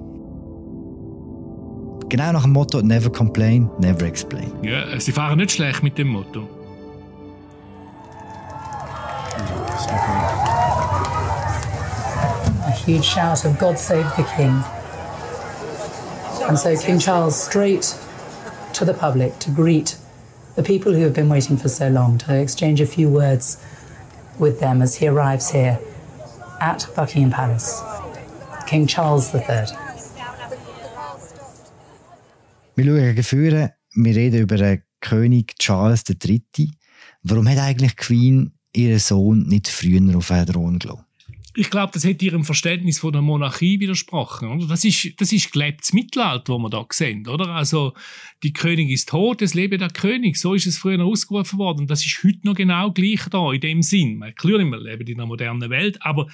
Genau 2.08 2.32
nach 2.32 2.42
dem 2.42 2.52
Motto 2.52 2.80
Never 2.80 3.10
complain, 3.10 3.68
never 3.80 4.06
explain. 4.06 4.50
Ja, 4.62 4.98
sie 4.98 5.12
fahren 5.12 5.38
nicht 5.38 5.52
schlecht 5.52 5.82
mit 5.82 5.98
dem 5.98 6.08
Motto. 6.08 6.48
Huge 12.88 13.04
shout 13.04 13.44
of 13.44 13.58
God 13.58 13.78
save 13.78 14.06
the 14.16 14.24
King. 14.34 14.64
And 16.48 16.58
so 16.58 16.74
King 16.74 16.98
Charles 16.98 17.36
straight 17.38 17.94
to 18.72 18.86
the 18.86 18.94
public 18.94 19.38
to 19.40 19.50
greet 19.50 19.98
the 20.56 20.62
people 20.62 20.94
who 20.94 21.02
have 21.02 21.12
been 21.12 21.28
waiting 21.28 21.58
for 21.58 21.68
so 21.68 21.90
long, 21.90 22.16
to 22.16 22.34
exchange 22.34 22.80
a 22.80 22.86
few 22.86 23.10
words 23.10 23.62
with 24.38 24.60
them 24.60 24.80
as 24.80 24.94
he 24.94 25.06
arrives 25.06 25.50
here 25.50 25.78
at 26.62 26.88
Buckingham 26.96 27.30
Palace. 27.30 27.82
King 28.66 28.86
Charles 28.86 29.34
III. 29.34 29.66
Wir 32.74 32.84
schauen 32.84 33.14
gegen 33.14 33.70
wir 33.96 34.16
reden 34.16 34.40
über 34.40 34.56
den 34.56 34.82
König 35.02 35.58
Charles 35.58 36.04
III. 36.08 36.70
Warum 37.22 37.48
hat 37.48 37.58
eigentlich 37.58 37.96
Queen 37.96 38.52
ihren 38.72 38.98
Sohn 38.98 39.46
nicht 39.46 39.68
früher 39.68 40.16
auf 40.16 40.28
den 40.28 40.46
Thron 40.46 40.78
gelassen? 40.78 41.07
Ich 41.58 41.70
glaube, 41.70 41.90
das 41.92 42.04
hat 42.04 42.22
ihrem 42.22 42.44
Verständnis 42.44 43.00
von 43.00 43.12
der 43.12 43.20
Monarchie 43.20 43.80
widersprochen. 43.80 44.48
Oder? 44.48 44.68
Das 44.68 44.84
ist, 44.84 45.20
das 45.20 45.32
ist 45.32 45.50
gelebtes 45.50 45.92
Mittelalter, 45.92 46.52
wo 46.52 46.58
wir 46.58 46.70
da 46.70 46.86
sehen, 46.90 47.26
oder? 47.26 47.48
Also, 47.48 47.94
die 48.44 48.52
Königin 48.52 48.94
ist 48.94 49.08
tot, 49.08 49.42
es 49.42 49.54
lebe 49.54 49.76
der 49.76 49.90
König. 49.90 50.36
So 50.36 50.54
ist 50.54 50.66
es 50.66 50.78
früher 50.78 51.04
ausgerufen 51.04 51.58
worden. 51.58 51.80
Und 51.80 51.90
das 51.90 52.06
ist 52.06 52.22
heute 52.22 52.38
noch 52.44 52.54
genau 52.54 52.92
gleich 52.92 53.22
da, 53.30 53.52
in 53.52 53.60
dem 53.60 53.82
Sinn. 53.82 54.24
Klar, 54.36 54.60
wir 54.60 54.78
leben 54.78 55.06
in 55.08 55.18
einer 55.18 55.26
modernen 55.26 55.68
Welt, 55.68 55.98
aber 56.00 56.28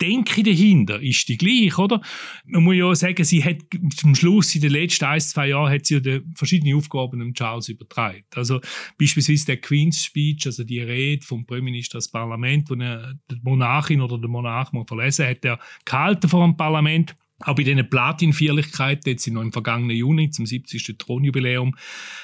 Denke 0.00 0.42
dahinter 0.42 1.00
ist 1.00 1.28
die 1.28 1.38
gleich, 1.38 1.78
oder? 1.78 2.02
Man 2.44 2.64
muss 2.64 2.76
ja 2.76 2.84
auch 2.84 2.94
sagen, 2.94 3.24
sie 3.24 3.42
hat 3.42 3.56
zum 3.96 4.14
Schluss 4.14 4.54
in 4.54 4.60
den 4.60 4.72
letzten 4.72 5.06
ein, 5.06 5.20
zwei 5.20 5.48
Jahren 5.48 5.72
hat 5.72 5.86
sie 5.86 5.98
ja 5.98 6.20
verschiedene 6.34 6.76
Aufgaben 6.76 7.18
dem 7.18 7.32
Charles 7.32 7.68
übertragen. 7.68 8.24
Also 8.34 8.60
beispielsweise 8.98 9.46
der 9.46 9.56
Queen's 9.56 10.04
Speech, 10.04 10.46
also 10.46 10.64
die 10.64 10.80
Rede 10.80 11.24
vom 11.24 11.46
Premierminister 11.46 11.96
als 11.96 12.10
Parlament, 12.10 12.68
wo 12.68 12.74
er 12.74 13.14
die 13.30 13.36
Monarchin 13.42 14.00
oder 14.00 14.18
der 14.18 14.28
Monarch 14.28 14.72
mal 14.72 14.84
verlesen 14.86 15.26
hat, 15.26 15.42
der 15.44 15.58
gehalten 15.84 16.28
vor 16.28 16.44
dem 16.44 16.56
Parlament 16.56 17.16
Auch 17.40 17.54
bei 17.54 17.64
diesen 17.64 17.88
Platin-Feierlichkeiten, 17.88 19.10
jetzt 19.10 19.26
noch 19.28 19.42
im 19.42 19.52
vergangenen 19.52 19.94
Juni, 19.94 20.30
zum 20.30 20.46
70. 20.46 20.96
Thronjubiläum, 20.96 21.76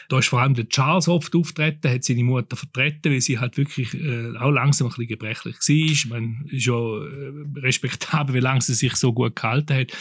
da 0.08 0.18
ist 0.18 0.28
vor 0.28 0.40
allem 0.40 0.54
der 0.54 0.68
Charles 0.68 1.06
oft 1.06 1.34
auftreten, 1.34 1.90
hat 1.90 2.04
seine 2.04 2.24
Mutter 2.24 2.56
vertreten, 2.56 3.12
weil 3.12 3.20
sie 3.20 3.38
halt 3.38 3.58
wirklich 3.58 3.92
äh, 3.92 4.36
auch 4.38 4.50
langsam 4.50 4.86
ein 4.86 4.90
bisschen 4.90 5.08
gebrechlich 5.08 5.56
war. 5.56 6.18
Meine, 6.18 6.36
ist 6.50 6.66
ja 6.66 6.74
äh, 6.74 7.32
respektabel, 7.56 8.34
wie 8.34 8.40
lange 8.40 8.62
sie 8.62 8.74
sich 8.74 8.96
so 8.96 9.12
gut 9.12 9.36
gehalten 9.36 9.74
hat. 9.74 9.92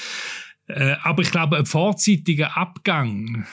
Äh, 0.68 0.96
aber 1.04 1.24
ich 1.24 1.32
glaube, 1.32 1.58
ein 1.58 1.66
vorzeitiger 1.66 2.56
Abgang, 2.56 3.46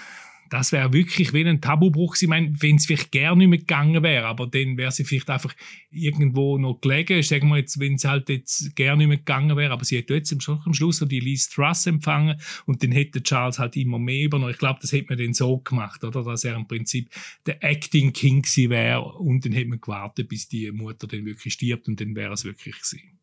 das 0.51 0.73
wäre 0.73 0.93
wirklich 0.93 1.33
wie 1.33 1.45
ein 1.45 1.61
Tabubruch. 1.61 2.17
Ich 2.21 2.29
meine, 2.29 2.53
wenn 2.61 2.77
es 2.77 2.87
vielleicht 2.87 3.13
gerne 3.13 3.39
nicht 3.39 3.49
mehr 3.49 3.59
gegangen 3.59 4.03
wäre, 4.03 4.27
aber 4.27 4.47
dann 4.47 4.77
wäre 4.77 4.93
sie 4.93 5.05
vielleicht 5.05 5.31
einfach 5.31 5.55
irgendwo 5.91 6.59
noch 6.59 6.81
gelegen. 6.81 7.23
Sagen 7.23 7.49
wir 7.49 7.59
jetzt, 7.59 7.79
wenn 7.79 7.95
es 7.95 8.05
halt 8.05 8.29
jetzt 8.29 8.75
gerne 8.77 8.99
nicht 8.99 9.09
mehr 9.09 9.17
gegangen 9.19 9.57
wäre, 9.57 9.73
aber 9.73 9.85
sie 9.85 9.99
hat 9.99 10.11
jetzt 10.11 10.33
am 10.33 10.75
Schluss 10.75 10.99
die 10.99 11.21
Liz 11.21 11.49
Truss 11.49 11.87
empfangen 11.87 12.41
und 12.67 12.83
dann 12.83 12.93
hätte 12.93 13.23
Charles 13.23 13.59
halt 13.59 13.77
immer 13.77 13.99
mehr 13.99 14.25
übernommen. 14.25 14.53
Ich 14.53 14.59
glaube, 14.59 14.81
das 14.81 14.93
hätte 14.93 15.07
man 15.11 15.19
dann 15.19 15.35
so 15.35 15.59
gemacht, 15.59 16.05
oder? 16.05 16.23
Dass 16.23 16.45
er 16.45 16.57
im 16.57 16.67
Prinzip 16.67 17.11
der 17.47 17.63
Acting 17.63 18.13
King 18.13 18.43
gewesen 18.43 18.71
wäre 18.71 19.03
und 19.03 19.45
dann 19.45 19.53
hätte 19.53 19.69
man 19.69 19.81
gewartet, 19.81 20.29
bis 20.29 20.49
die 20.49 20.71
Mutter 20.73 21.07
dann 21.07 21.25
wirklich 21.25 21.55
stirbt 21.55 21.89
und 21.89 22.01
dann 22.01 22.15
wäre 22.17 22.33
es 22.33 22.45
wirklich 22.45 22.75
gewesen. 22.77 23.19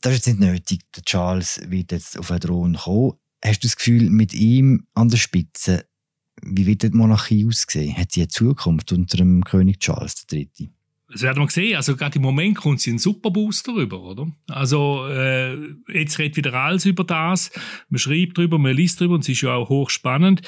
Das 0.00 0.12
ist 0.12 0.26
jetzt 0.26 0.38
nicht 0.38 0.50
nötig. 0.50 0.80
Der 0.94 1.02
Charles 1.02 1.60
wird 1.68 1.92
jetzt 1.92 2.18
auf 2.18 2.28
den 2.28 2.40
Thron 2.40 2.74
kommen. 2.76 3.12
Hast 3.44 3.62
du 3.62 3.68
das 3.68 3.76
Gefühl, 3.76 4.10
mit 4.10 4.34
ihm 4.34 4.86
an 4.94 5.08
der 5.08 5.18
Spitze 5.18 5.86
wie 6.42 6.66
wird 6.66 6.82
die 6.82 6.90
Monarchie 6.90 7.46
aussehen? 7.46 7.96
Hat 7.96 8.12
sie 8.12 8.20
eine 8.20 8.28
Zukunft 8.28 8.92
unter 8.92 9.16
dem 9.16 9.44
König 9.44 9.80
Charles 9.80 10.26
III.? 10.30 10.70
Das 11.08 11.22
werden 11.22 11.40
wir 11.40 11.48
sehen. 11.48 11.76
Also 11.76 11.94
gerade 11.94 12.16
im 12.16 12.22
Moment 12.22 12.56
kommt 12.56 12.80
sie 12.80 12.90
einen 12.90 12.98
super 12.98 13.30
Booster 13.30 13.74
rüber, 13.74 14.02
oder? 14.02 14.26
Also 14.48 15.06
äh, 15.08 15.56
jetzt 15.92 16.18
redet 16.18 16.36
wieder 16.36 16.52
alles 16.54 16.84
über 16.84 17.04
das. 17.04 17.52
Man 17.88 18.00
schreibt 18.00 18.36
drüber, 18.36 18.58
man 18.58 18.74
liest 18.74 19.00
drüber 19.00 19.14
und 19.14 19.20
es 19.20 19.28
ist 19.28 19.42
ja 19.42 19.54
auch 19.54 19.68
hochspannend. 19.68 20.42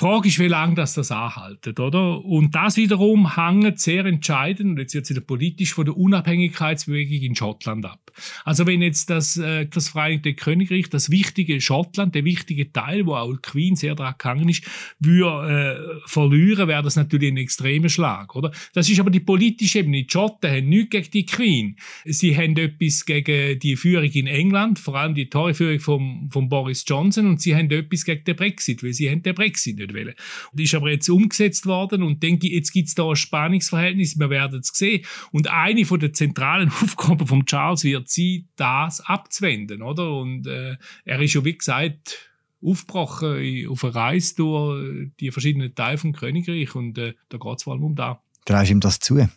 Frage 0.00 0.28
ist, 0.28 0.38
wie 0.38 0.46
lange 0.46 0.76
das, 0.76 0.94
das 0.94 1.10
anhaltet, 1.10 1.80
oder? 1.80 2.24
Und 2.24 2.54
das 2.54 2.76
wiederum 2.76 3.34
hängt 3.34 3.80
sehr 3.80 4.04
entscheidend, 4.04 4.70
und 4.70 4.78
jetzt 4.78 4.94
wird 4.94 5.04
es 5.04 5.10
wieder 5.10 5.20
politisch, 5.22 5.74
von 5.74 5.86
der 5.86 5.96
Unabhängigkeitsbewegung 5.96 7.20
in 7.20 7.34
Schottland 7.34 7.84
ab. 7.84 8.12
Also 8.44 8.64
wenn 8.66 8.80
jetzt 8.80 9.10
das, 9.10 9.36
äh, 9.38 9.66
das 9.66 9.88
Vereinigte 9.88 10.34
Königreich, 10.34 10.88
das 10.88 11.10
wichtige 11.10 11.60
Schottland, 11.60 12.14
der 12.14 12.24
wichtige 12.24 12.70
Teil, 12.72 13.06
wo 13.06 13.14
auch 13.14 13.32
die 13.32 13.42
Queen 13.42 13.74
sehr 13.74 13.96
daran 13.96 14.14
gehangen 14.18 14.48
ist, 14.48 14.64
würde 15.00 15.98
äh, 15.98 16.08
verlieren, 16.08 16.68
wäre 16.68 16.84
das 16.84 16.94
natürlich 16.94 17.32
ein 17.32 17.36
extremer 17.36 17.88
Schlag, 17.88 18.36
oder? 18.36 18.52
Das 18.74 18.88
ist 18.88 19.00
aber 19.00 19.10
die 19.10 19.18
politische 19.18 19.80
Ebene. 19.80 20.04
Die 20.04 20.08
Schotten 20.08 20.48
haben 20.48 20.68
nichts 20.68 20.90
gegen 20.90 21.10
die 21.10 21.26
Queen. 21.26 21.76
Sie 22.04 22.36
haben 22.36 22.56
etwas 22.56 23.04
gegen 23.04 23.58
die 23.58 23.74
Führung 23.74 24.10
in 24.12 24.28
England, 24.28 24.78
vor 24.78 24.94
allem 24.94 25.16
die 25.16 25.28
Tory-Führung 25.28 26.28
von 26.30 26.48
Boris 26.48 26.84
Johnson, 26.86 27.26
und 27.26 27.40
sie 27.40 27.56
haben 27.56 27.68
etwas 27.72 28.04
gegen 28.04 28.22
den 28.22 28.36
Brexit, 28.36 28.84
weil 28.84 28.92
sie 28.92 29.10
haben 29.10 29.24
den 29.24 29.34
Brexit 29.34 29.76
nicht 29.78 29.87
wollen. 29.94 30.14
Und 30.52 30.60
ist 30.60 30.74
aber 30.74 30.90
jetzt 30.90 31.08
umgesetzt 31.08 31.66
worden 31.66 32.02
und 32.02 32.22
denke, 32.22 32.48
jetzt 32.48 32.72
gibt 32.72 32.88
es 32.88 32.94
da 32.94 33.08
ein 33.08 33.16
Spannungsverhältnis, 33.16 34.18
wir 34.18 34.30
werden 34.30 34.60
es 34.60 34.68
sehen. 34.68 35.04
Und 35.32 35.48
eine 35.48 35.84
von 35.84 36.00
der 36.00 36.12
zentralen 36.12 36.68
Aufgaben 36.82 37.26
von 37.26 37.46
Charles 37.46 37.84
wird 37.84 38.08
sein, 38.08 38.48
das 38.56 39.00
abzuwenden, 39.00 39.82
oder? 39.82 40.12
Und 40.16 40.46
äh, 40.46 40.76
er 41.04 41.20
ist 41.20 41.34
ja, 41.34 41.44
wie 41.44 41.56
gesagt, 41.56 42.28
aufgebrochen 42.62 43.68
auf 43.68 43.84
eine 43.84 43.94
Reise 43.94 44.34
durch 44.36 45.10
die 45.20 45.30
verschiedenen 45.30 45.74
Teile 45.74 45.98
vom 45.98 46.12
Königreich 46.12 46.74
und 46.74 46.98
äh, 46.98 47.14
da 47.28 47.38
geht 47.38 47.56
es 47.56 47.62
vor 47.62 47.74
allem 47.74 47.84
um 47.84 47.94
da. 47.94 48.20
Traust 48.44 48.70
ihm 48.70 48.80
das 48.80 48.98
zu? 48.98 49.28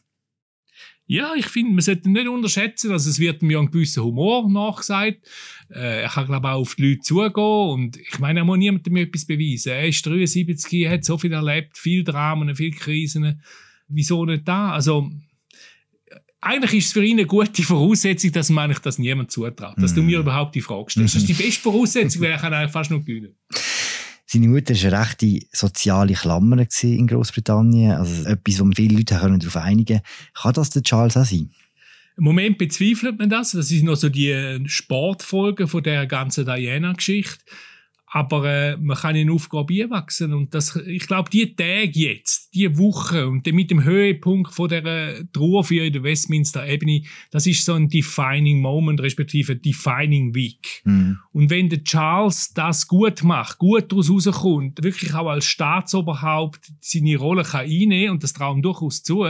Ja, 1.12 1.34
ich 1.36 1.48
finde, 1.48 1.74
man 1.74 1.82
sollte 1.82 2.10
nicht 2.10 2.30
unterschätzen. 2.30 2.90
Also 2.94 3.10
es 3.10 3.20
wird 3.20 3.42
mir 3.42 3.60
einen 3.60 3.70
gewissen 3.70 4.02
Humor 4.02 4.50
nachgesagt. 4.50 5.28
Äh, 5.70 6.04
er 6.04 6.10
kann, 6.10 6.26
glaube 6.26 6.48
auch 6.48 6.62
auf 6.62 6.76
die 6.76 6.92
Leute 6.92 7.02
zugehen. 7.02 7.34
Und 7.34 7.98
ich 7.98 8.18
meine, 8.20 8.40
er 8.40 8.46
muss 8.46 8.58
niemandem 8.58 8.96
etwas 8.96 9.26
beweisen. 9.26 9.74
Er 9.74 9.90
ist 9.90 10.06
73, 10.06 10.86
er 10.86 10.92
hat 10.92 11.04
so 11.04 11.18
viel 11.18 11.34
erlebt, 11.34 11.78
viel 11.78 12.06
Dramen, 12.06 12.56
viel 12.56 12.72
Krisen. 12.72 13.42
Wieso 13.90 14.24
nicht 14.24 14.48
da? 14.48 14.72
Also, 14.72 15.12
eigentlich 16.40 16.76
ist 16.76 16.86
es 16.86 16.94
für 16.94 17.04
ihn 17.04 17.20
eine 17.20 17.28
gute 17.28 17.62
Voraussetzung, 17.62 18.32
dass 18.32 18.50
man 18.50 18.64
eigentlich 18.64 18.80
das 18.80 18.98
niemand 18.98 19.32
zutraut. 19.32 19.76
Dass 19.80 19.94
du 19.94 20.02
mir 20.02 20.20
mhm. 20.20 20.24
überhaupt 20.24 20.56
die 20.56 20.62
Frage 20.62 20.92
stellst. 20.92 21.16
Das 21.16 21.24
ist 21.24 21.28
die 21.28 21.34
beste 21.44 21.62
Voraussetzung, 21.62 22.22
weil 22.22 22.32
er 22.32 22.38
kann 22.38 22.54
eigentlich 22.54 22.72
fast 22.72 22.90
nur 22.90 23.02
gewinnen. 23.02 23.36
Seine 24.34 24.48
Mutter 24.48 24.74
war 24.74 24.94
eine 24.94 25.00
rechte 25.02 25.46
soziale 25.52 26.14
Klammer 26.14 26.66
in 26.84 27.06
Großbritannien. 27.08 27.92
Also 27.92 28.30
etwas, 28.30 28.62
wo 28.62 28.72
viele 28.74 28.96
Leute 28.96 29.16
darauf 29.16 29.58
einigen 29.58 29.98
können. 29.98 30.02
Kann 30.34 30.54
das 30.54 30.70
der 30.70 30.84
Charles 30.84 31.18
auch 31.18 31.26
sein? 31.26 31.50
Im 32.16 32.24
Moment 32.24 32.58
bezweifelt 32.58 33.20
man 33.20 33.30
das. 33.30 33.52
Das 33.52 33.70
ist 33.72 33.84
noch 33.84 33.98
so 33.98 34.08
die 34.08 34.62
Sportfolge 34.68 35.68
von 35.68 35.84
der 35.84 36.08
ganzen 36.08 36.46
Diana-Geschichte 36.46 37.44
aber 38.14 38.46
äh, 38.46 38.78
man 38.78 38.98
kann 38.98 39.16
in 39.16 39.30
Aufgabe 39.30 39.84
einwachsen 39.84 40.34
und 40.34 40.54
das, 40.54 40.76
ich 40.76 41.08
glaube, 41.08 41.30
die 41.30 41.56
Tage 41.56 41.92
jetzt, 41.94 42.54
die 42.54 42.78
Woche 42.78 43.26
und 43.26 43.48
mit 43.48 43.72
dem 43.72 43.86
Höhepunkt 43.86 44.54
von 44.54 44.68
der 44.68 45.32
Trauer 45.32 45.64
für 45.64 45.86
in 45.86 45.94
der 45.94 46.04
Westminster 46.04 46.68
Ebene, 46.68 47.04
das 47.32 47.48
ist 47.48 47.64
so 47.64 47.74
ein 47.74 47.88
defining 47.88 48.60
Moment, 48.60 49.00
respektive 49.00 49.56
defining 49.56 50.36
Week. 50.36 50.82
Mhm. 50.84 51.20
Und 51.32 51.50
wenn 51.50 51.70
der 51.70 51.86
Charles 51.86 52.52
das 52.54 52.86
gut 52.86 53.24
macht, 53.24 53.60
gut 53.60 53.90
daraus 53.90 54.10
rauskommt, 54.12 54.84
wirklich 54.84 55.14
auch 55.14 55.30
als 55.30 55.46
Staatsoberhaupt 55.46 56.70
seine 56.82 57.16
Rolle 57.16 57.44
kann 57.44 57.62
einnehmen 57.62 58.12
und 58.12 58.24
das 58.24 58.34
trauen 58.34 58.62
durchaus 58.62 59.04
zu, 59.04 59.26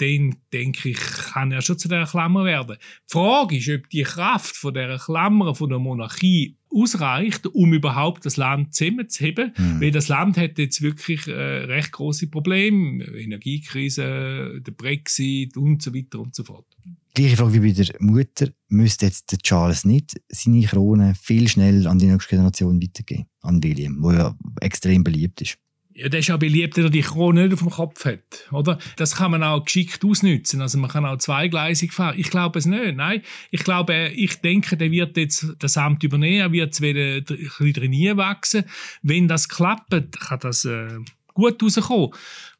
dann 0.00 0.36
denke 0.52 0.90
ich, 0.90 0.98
kann 0.98 1.52
er 1.52 1.62
schon 1.62 1.78
zu 1.78 1.88
der 1.88 2.06
Klammer 2.06 2.44
werden. 2.44 2.76
Die 2.80 3.12
Frage 3.12 3.56
ist, 3.58 3.68
ob 3.68 3.88
die 3.90 4.02
Kraft 4.02 4.56
von 4.56 4.74
der 4.74 4.98
Klammer 4.98 5.54
von 5.54 5.68
der 5.68 5.78
Monarchie 5.78 6.56
ausreicht, 6.72 7.46
um 7.46 7.72
überhaupt 7.72 8.24
das 8.24 8.36
Land 8.36 8.74
zusammenzuheben, 8.74 9.52
mhm. 9.56 9.80
weil 9.80 9.90
das 9.90 10.08
Land 10.08 10.36
hat 10.36 10.58
jetzt 10.58 10.82
wirklich 10.82 11.26
äh, 11.26 11.32
recht 11.32 11.92
große 11.92 12.28
Probleme, 12.28 13.04
Energiekrise, 13.04 14.60
der 14.60 14.72
Brexit 14.72 15.56
und 15.56 15.82
so 15.82 15.94
weiter 15.94 16.20
und 16.20 16.34
so 16.34 16.44
fort. 16.44 16.66
Gleiche 17.14 17.36
Frage 17.36 17.54
wie 17.54 17.72
bei 17.72 17.82
der 17.82 17.94
Mutter, 17.98 18.48
müsste 18.68 19.06
jetzt 19.06 19.32
der 19.32 19.38
Charles 19.38 19.84
nicht 19.84 20.20
seine 20.28 20.62
Krone 20.62 21.14
viel 21.20 21.48
schneller 21.48 21.90
an 21.90 21.98
die 21.98 22.06
nächste 22.06 22.36
Generation 22.36 22.80
weitergeben, 22.80 23.26
an 23.42 23.62
William, 23.62 23.96
wo 24.00 24.12
ja 24.12 24.36
extrem 24.60 25.02
beliebt 25.02 25.40
ist? 25.40 25.58
Ja, 25.92 26.08
der 26.08 26.20
ist 26.20 26.28
ja 26.28 26.36
beliebt, 26.36 26.76
der 26.76 26.88
die 26.88 27.00
Krone 27.00 27.42
nicht 27.42 27.52
auf 27.52 27.60
dem 27.60 27.70
Kopf 27.70 28.04
hat, 28.04 28.46
oder? 28.52 28.78
Das 28.96 29.16
kann 29.16 29.32
man 29.32 29.42
auch 29.42 29.64
geschickt 29.64 30.04
ausnutzen. 30.04 30.60
Also 30.60 30.78
man 30.78 30.88
kann 30.88 31.04
auch 31.04 31.18
zweigleisig 31.18 31.92
fahren. 31.92 32.14
Ich 32.16 32.30
glaube 32.30 32.58
es 32.60 32.66
nicht, 32.66 32.96
nein. 32.96 33.22
Ich 33.50 33.64
glaube, 33.64 34.08
ich 34.14 34.40
denke, 34.40 34.76
der 34.76 34.90
wird 34.92 35.16
jetzt 35.16 35.56
das 35.58 35.76
Amt 35.76 36.04
übernehmen, 36.04 36.40
er 36.40 36.52
wird 36.52 36.80
wieder 36.80 37.16
ein 37.16 37.24
bisschen 37.24 37.72
drin 37.72 38.16
wachsen. 38.16 38.64
Wenn 39.02 39.26
das 39.26 39.48
klappt, 39.48 40.20
kann 40.20 40.38
das 40.40 40.64
äh, 40.64 40.98
gut 41.34 41.62
rauskommen. 41.62 42.10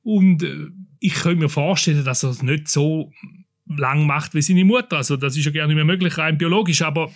Und 0.02 0.42
äh, 0.42 0.68
ich 0.98 1.14
könnte 1.14 1.42
mir 1.42 1.48
vorstellen, 1.48 2.04
dass 2.04 2.24
er 2.24 2.30
es 2.30 2.42
nicht 2.42 2.68
so 2.68 3.12
lang 3.66 4.06
macht 4.06 4.34
wie 4.34 4.42
seine 4.42 4.64
Mutter. 4.64 4.96
Also 4.96 5.16
das 5.16 5.36
ist 5.36 5.44
ja 5.44 5.50
gerne 5.50 5.68
nicht 5.68 5.76
mehr 5.76 5.84
möglich, 5.84 6.18
rein 6.18 6.38
biologisch, 6.38 6.82
aber 6.82 7.12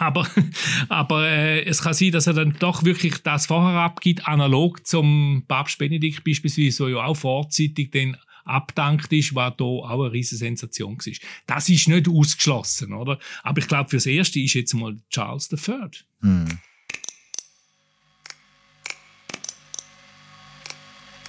aber, 0.00 0.26
aber 0.88 1.28
äh, 1.28 1.64
es 1.64 1.82
kann 1.82 1.94
sein, 1.94 2.12
dass 2.12 2.26
er 2.26 2.32
dann 2.32 2.56
doch 2.58 2.84
wirklich 2.84 3.18
das 3.22 3.46
vorher 3.46 3.80
abgibt, 3.80 4.26
analog 4.26 4.86
zum 4.86 5.44
Papst 5.46 5.78
Benedikt 5.78 6.24
beispielsweise, 6.24 6.84
der 6.84 6.92
ja 6.94 7.04
auch 7.04 7.16
vorzeitig 7.16 7.90
dann 7.90 8.16
abdankt 8.44 9.12
ist, 9.12 9.34
was 9.34 9.54
da 9.58 9.64
auch 9.64 10.04
eine 10.04 10.12
riesige 10.12 10.38
Sensation 10.38 10.96
war. 10.96 11.14
Das 11.46 11.68
ist 11.68 11.88
nicht 11.88 12.08
ausgeschlossen, 12.08 12.94
oder? 12.94 13.18
Aber 13.42 13.58
ich 13.58 13.68
glaube, 13.68 13.90
fürs 13.90 14.06
Erste 14.06 14.40
ist 14.40 14.54
jetzt 14.54 14.74
mal 14.74 14.96
Charles 15.10 15.50
III. 15.52 15.90
Hm. 16.22 16.58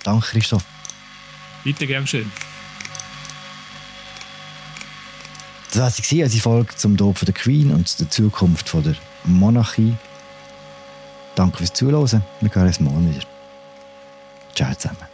Danke, 0.04 0.26
Christoph. 0.28 0.66
Bitte, 1.64 1.86
gern 1.86 2.08
schön. 2.08 2.32
Das 5.72 5.80
war 5.80 5.90
sie, 5.90 6.22
als 6.22 6.38
Folge 6.40 6.76
zum 6.76 6.98
Tod 6.98 7.26
der 7.26 7.34
Queen 7.34 7.72
und 7.72 7.98
der 8.00 8.10
Zukunft 8.10 8.74
der 8.74 8.96
Monarchie. 9.24 9.96
Danke 11.36 11.60
fürs 11.60 11.72
Zuhören. 11.72 12.24
Wir 12.42 12.54
hören 12.54 12.68
uns 12.68 12.80
morgen 12.82 13.10
wieder. 13.10 13.26
Ciao 14.54 14.76
zusammen. 14.76 15.08